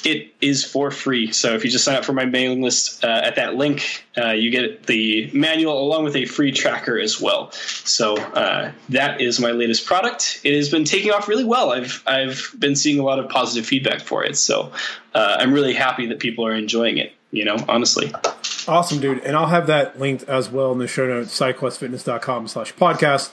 [0.04, 1.32] it is for free.
[1.32, 4.32] So if you just sign up for my mailing list uh, at that link, uh,
[4.32, 7.52] you get the manual along with a free tracker as well.
[7.52, 10.42] So uh, that is my latest product.
[10.44, 11.72] It has been taking off really well.
[11.72, 14.36] I've I've been seeing a lot of positive feedback for it.
[14.36, 14.72] So
[15.14, 17.14] I'm really happy that people are enjoying it.
[17.32, 18.12] You know, honestly.
[18.68, 19.20] Awesome, dude.
[19.20, 23.32] And I'll have that linked as well in the show notes, sidequestfitness.com slash podcast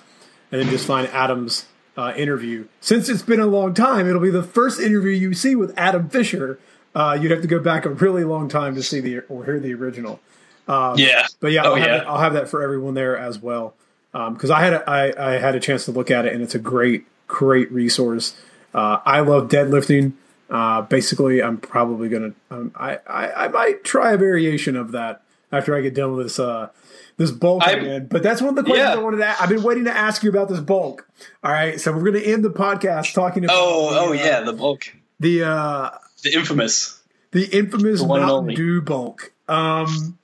[0.50, 1.66] and then just find Adam's
[1.96, 2.66] uh, interview.
[2.80, 6.08] Since it's been a long time, it'll be the first interview you see with Adam
[6.08, 6.58] Fisher.
[6.94, 9.58] Uh, you'd have to go back a really long time to see the or hear
[9.58, 10.20] the original.
[10.68, 11.86] Um, yeah, but yeah, oh, I'll, yeah.
[11.86, 13.74] Have it, I'll have that for everyone there as well
[14.12, 16.42] because um, I had a, I, I had a chance to look at it and
[16.42, 18.36] it's a great great resource.
[18.74, 20.12] Uh, I love deadlifting.
[20.48, 25.22] Uh, basically, I'm probably gonna um, I, I, I might try a variation of that
[25.50, 26.68] after I get done with this uh,
[27.16, 28.06] this bulk I, again.
[28.06, 28.94] But that's one of the questions yeah.
[28.94, 29.26] I wanted to.
[29.26, 29.42] Ask.
[29.42, 31.08] I've been waiting to ask you about this bulk.
[31.42, 33.56] All right, so we're going to end the podcast talking about.
[33.58, 34.92] Oh, the, oh uh, yeah, the bulk.
[35.18, 35.90] The uh,
[36.22, 37.00] the infamous,
[37.32, 39.32] the infamous the Mountain Dew bulk.
[39.48, 40.18] Um,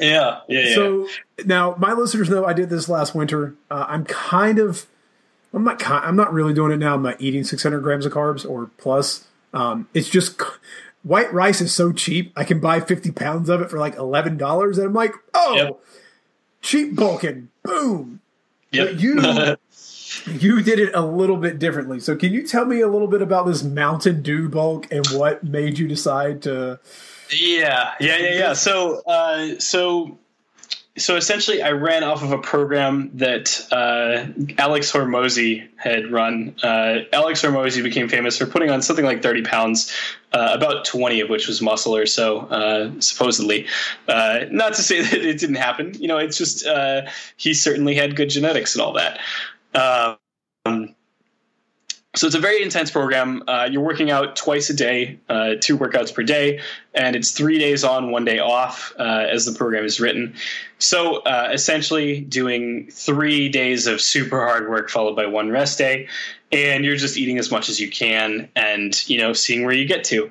[0.00, 0.74] yeah, yeah, yeah.
[0.74, 1.08] So
[1.44, 3.54] now my listeners know I did this last winter.
[3.70, 4.86] Uh, I'm kind of.
[5.52, 5.82] I'm not.
[5.86, 6.94] I'm not really doing it now.
[6.94, 9.27] I'm not eating 600 grams of carbs or plus.
[9.52, 10.40] Um, it's just
[11.02, 12.32] white rice is so cheap.
[12.36, 15.54] I can buy 50 pounds of it for like eleven dollars, and I'm like, oh,
[15.56, 15.80] yep
[16.60, 18.20] cheap bulking, boom.
[18.72, 18.86] Yep.
[18.86, 19.14] But you
[20.26, 22.00] you did it a little bit differently.
[22.00, 25.44] So can you tell me a little bit about this Mountain Dew bulk and what
[25.44, 26.80] made you decide to?
[27.30, 28.52] Yeah, yeah, yeah, yeah.
[28.54, 30.18] So, uh, so
[30.98, 34.26] so essentially, I ran off of a program that uh,
[34.58, 36.54] Alex Hormozi had run.
[36.62, 39.92] Uh, Alex Hormozi became famous for putting on something like 30 pounds,
[40.32, 43.66] uh, about 20 of which was muscle or so, uh, supposedly.
[44.08, 45.94] Uh, not to say that it didn't happen.
[45.94, 47.02] You know, it's just uh,
[47.36, 49.20] he certainly had good genetics and all that.
[52.18, 53.44] So it's a very intense program.
[53.46, 56.60] Uh, you're working out twice a day, uh, two workouts per day,
[56.92, 60.34] and it's three days on, one day off, uh, as the program is written.
[60.80, 66.08] So uh, essentially, doing three days of super hard work followed by one rest day,
[66.50, 69.86] and you're just eating as much as you can, and you know, seeing where you
[69.86, 70.28] get to.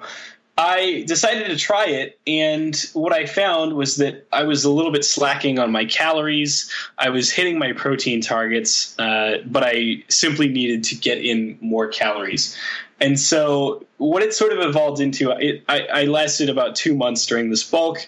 [0.58, 4.91] I decided to try it, and what I found was that I was a little
[4.91, 6.72] bit slacking on my calories.
[6.97, 11.88] I was hitting my protein targets, uh, but I simply needed to get in more
[11.88, 12.58] calories.
[12.99, 17.28] And so, what it sort of evolved into, it, I, I lasted about two months
[17.28, 18.08] during this bulk,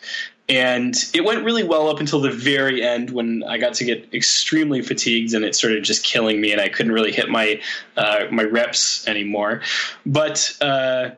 [0.49, 4.11] and it went really well up until the very end when I got to get
[4.11, 7.61] extremely fatigued and it started just killing me, and I couldn't really hit my
[7.95, 9.61] uh, my reps anymore.
[10.07, 11.11] But uh,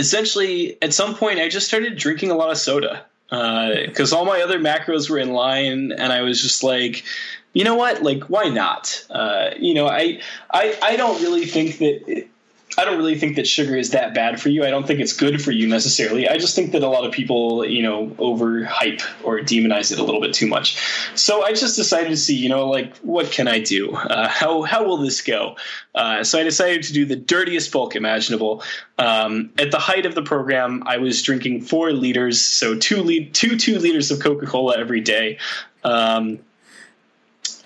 [0.00, 4.24] essentially, at some point, I just started drinking a lot of soda because uh, all
[4.24, 7.04] my other macros were in line, and I was just like,
[7.52, 9.06] you know what, like, why not?
[9.10, 10.20] Uh, you know, I,
[10.50, 12.02] I, I don't really think that.
[12.08, 12.28] It,
[12.78, 14.64] I don't really think that sugar is that bad for you.
[14.64, 16.28] I don't think it's good for you necessarily.
[16.28, 20.04] I just think that a lot of people, you know, overhype or demonize it a
[20.04, 20.78] little bit too much.
[21.14, 23.92] So I just decided to see, you know, like what can I do?
[23.92, 25.56] Uh, how how will this go?
[25.94, 28.62] Uh, so I decided to do the dirtiest bulk imaginable.
[28.98, 33.24] Um, at the height of the program, I was drinking four liters, so two le-
[33.26, 35.38] two two liters of Coca Cola every day.
[35.82, 36.38] Um,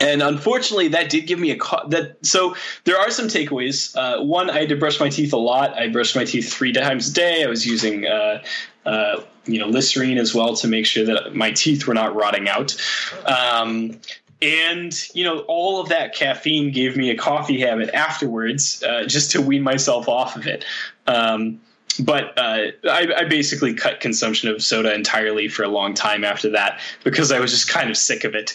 [0.04, 1.56] and unfortunately that did give me a
[1.88, 3.96] that so there are some takeaways.
[3.96, 5.74] Uh, one i had to brush my teeth a lot.
[5.74, 7.42] I brushed my teeth three times a day.
[7.42, 8.42] I was using uh,
[8.84, 12.48] uh, you know listerine as well to make sure that my teeth were not rotting
[12.48, 12.76] out.
[13.24, 13.98] Um,
[14.42, 19.30] and you know all of that caffeine gave me a coffee habit afterwards uh, just
[19.32, 20.64] to wean myself off of it.
[21.06, 21.60] Um,
[22.00, 26.50] but uh, I, I, basically cut consumption of soda entirely for a long time after
[26.50, 28.54] that because I was just kind of sick of it.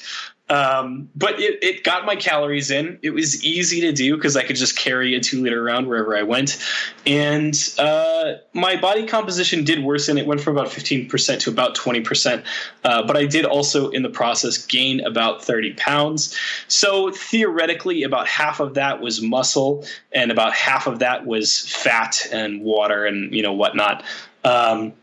[0.50, 2.98] Um, but it, it got my calories in.
[3.04, 6.18] It was easy to do because I could just carry a two liter around wherever
[6.18, 6.58] I went.
[7.06, 10.18] And uh, my body composition did worsen.
[10.18, 12.44] It went from about 15% to about 20%.
[12.84, 16.36] Uh, but I did also, in the process, gain about 30 pounds.
[16.68, 22.28] So theoretically, about half of that was muscle, and about half of that was fat
[22.32, 24.04] and water and, you know, whatnot.
[24.44, 24.94] Um,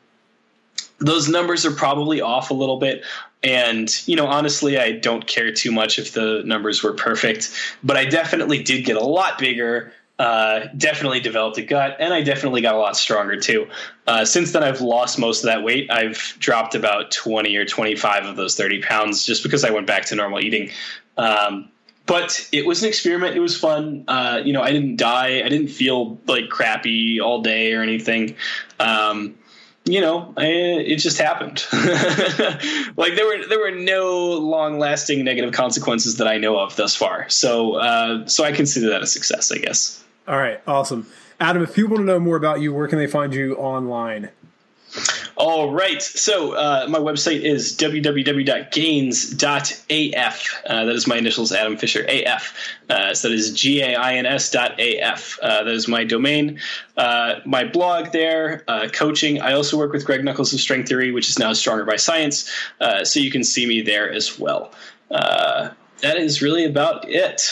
[0.98, 3.04] those numbers are probably off a little bit.
[3.42, 7.96] And, you know, honestly, I don't care too much if the numbers were perfect, but
[7.96, 9.92] I definitely did get a lot bigger.
[10.18, 13.68] Uh, definitely developed a gut, and I definitely got a lot stronger too.
[14.06, 15.90] Uh, since then, I've lost most of that weight.
[15.90, 20.06] I've dropped about 20 or 25 of those 30 pounds just because I went back
[20.06, 20.70] to normal eating.
[21.18, 21.68] Um,
[22.06, 23.36] but it was an experiment.
[23.36, 24.04] It was fun.
[24.08, 25.42] Uh, you know, I didn't die.
[25.44, 28.36] I didn't feel like crappy all day or anything.
[28.80, 29.34] Um,
[29.86, 31.64] you know, it just happened.
[32.96, 36.96] like there were there were no long lasting negative consequences that I know of thus
[36.96, 37.28] far.
[37.30, 40.02] So uh, so I consider that a success, I guess.
[40.26, 41.06] All right, awesome,
[41.38, 41.62] Adam.
[41.62, 44.30] If people want to know more about you, where can they find you online?
[45.36, 46.00] All right.
[46.00, 48.64] So uh, my website is www.gains.af.
[50.66, 52.56] Uh, that is my initials, Adam Fisher, AF.
[52.88, 55.38] Uh, so that is G A I N S dot AF.
[55.42, 56.58] Uh, that is my domain.
[56.96, 59.42] Uh, my blog there, uh, coaching.
[59.42, 62.50] I also work with Greg Nuckols of Strength Theory, which is now Stronger by Science.
[63.04, 64.72] so you can see me there as well.
[65.10, 67.42] that is really about it.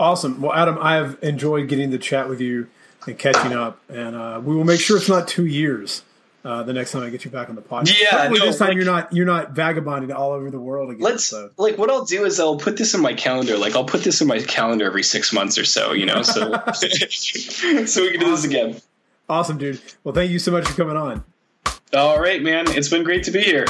[0.00, 0.40] Awesome.
[0.40, 2.68] Well, Adam, I have enjoyed getting to chat with you
[3.06, 6.02] and catching up, and we will make sure it's not two years
[6.48, 8.00] uh, the next time I get you back on the podcast.
[8.00, 11.02] Yeah, no, this time like, you're not you're not vagabonding all over the world again.
[11.02, 11.50] Let's so.
[11.58, 13.58] like what I'll do is I'll put this in my calendar.
[13.58, 15.92] Like I'll put this in my calendar every six months or so.
[15.92, 18.80] You know, so so we can do this again.
[19.28, 19.78] Awesome, dude.
[20.04, 21.22] Well, thank you so much for coming on.
[21.92, 22.64] All right, man.
[22.68, 23.66] It's been great to be here.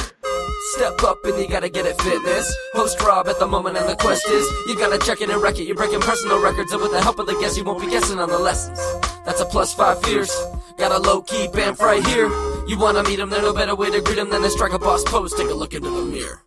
[0.77, 2.55] Step up and you gotta get it fitness.
[2.73, 5.59] Host Rob at the moment, and the quest is you gotta check it and wreck
[5.59, 5.65] it.
[5.65, 8.19] You're breaking personal records, and with the help of the guests, you won't be guessing
[8.19, 8.79] on the lessons.
[9.25, 10.33] That's a plus five fierce.
[10.77, 12.48] Got a low key band right here.
[12.69, 14.77] You wanna meet him, there's no better way to greet him than to strike a
[14.77, 15.33] boss pose.
[15.33, 16.43] Take a look into the mirror.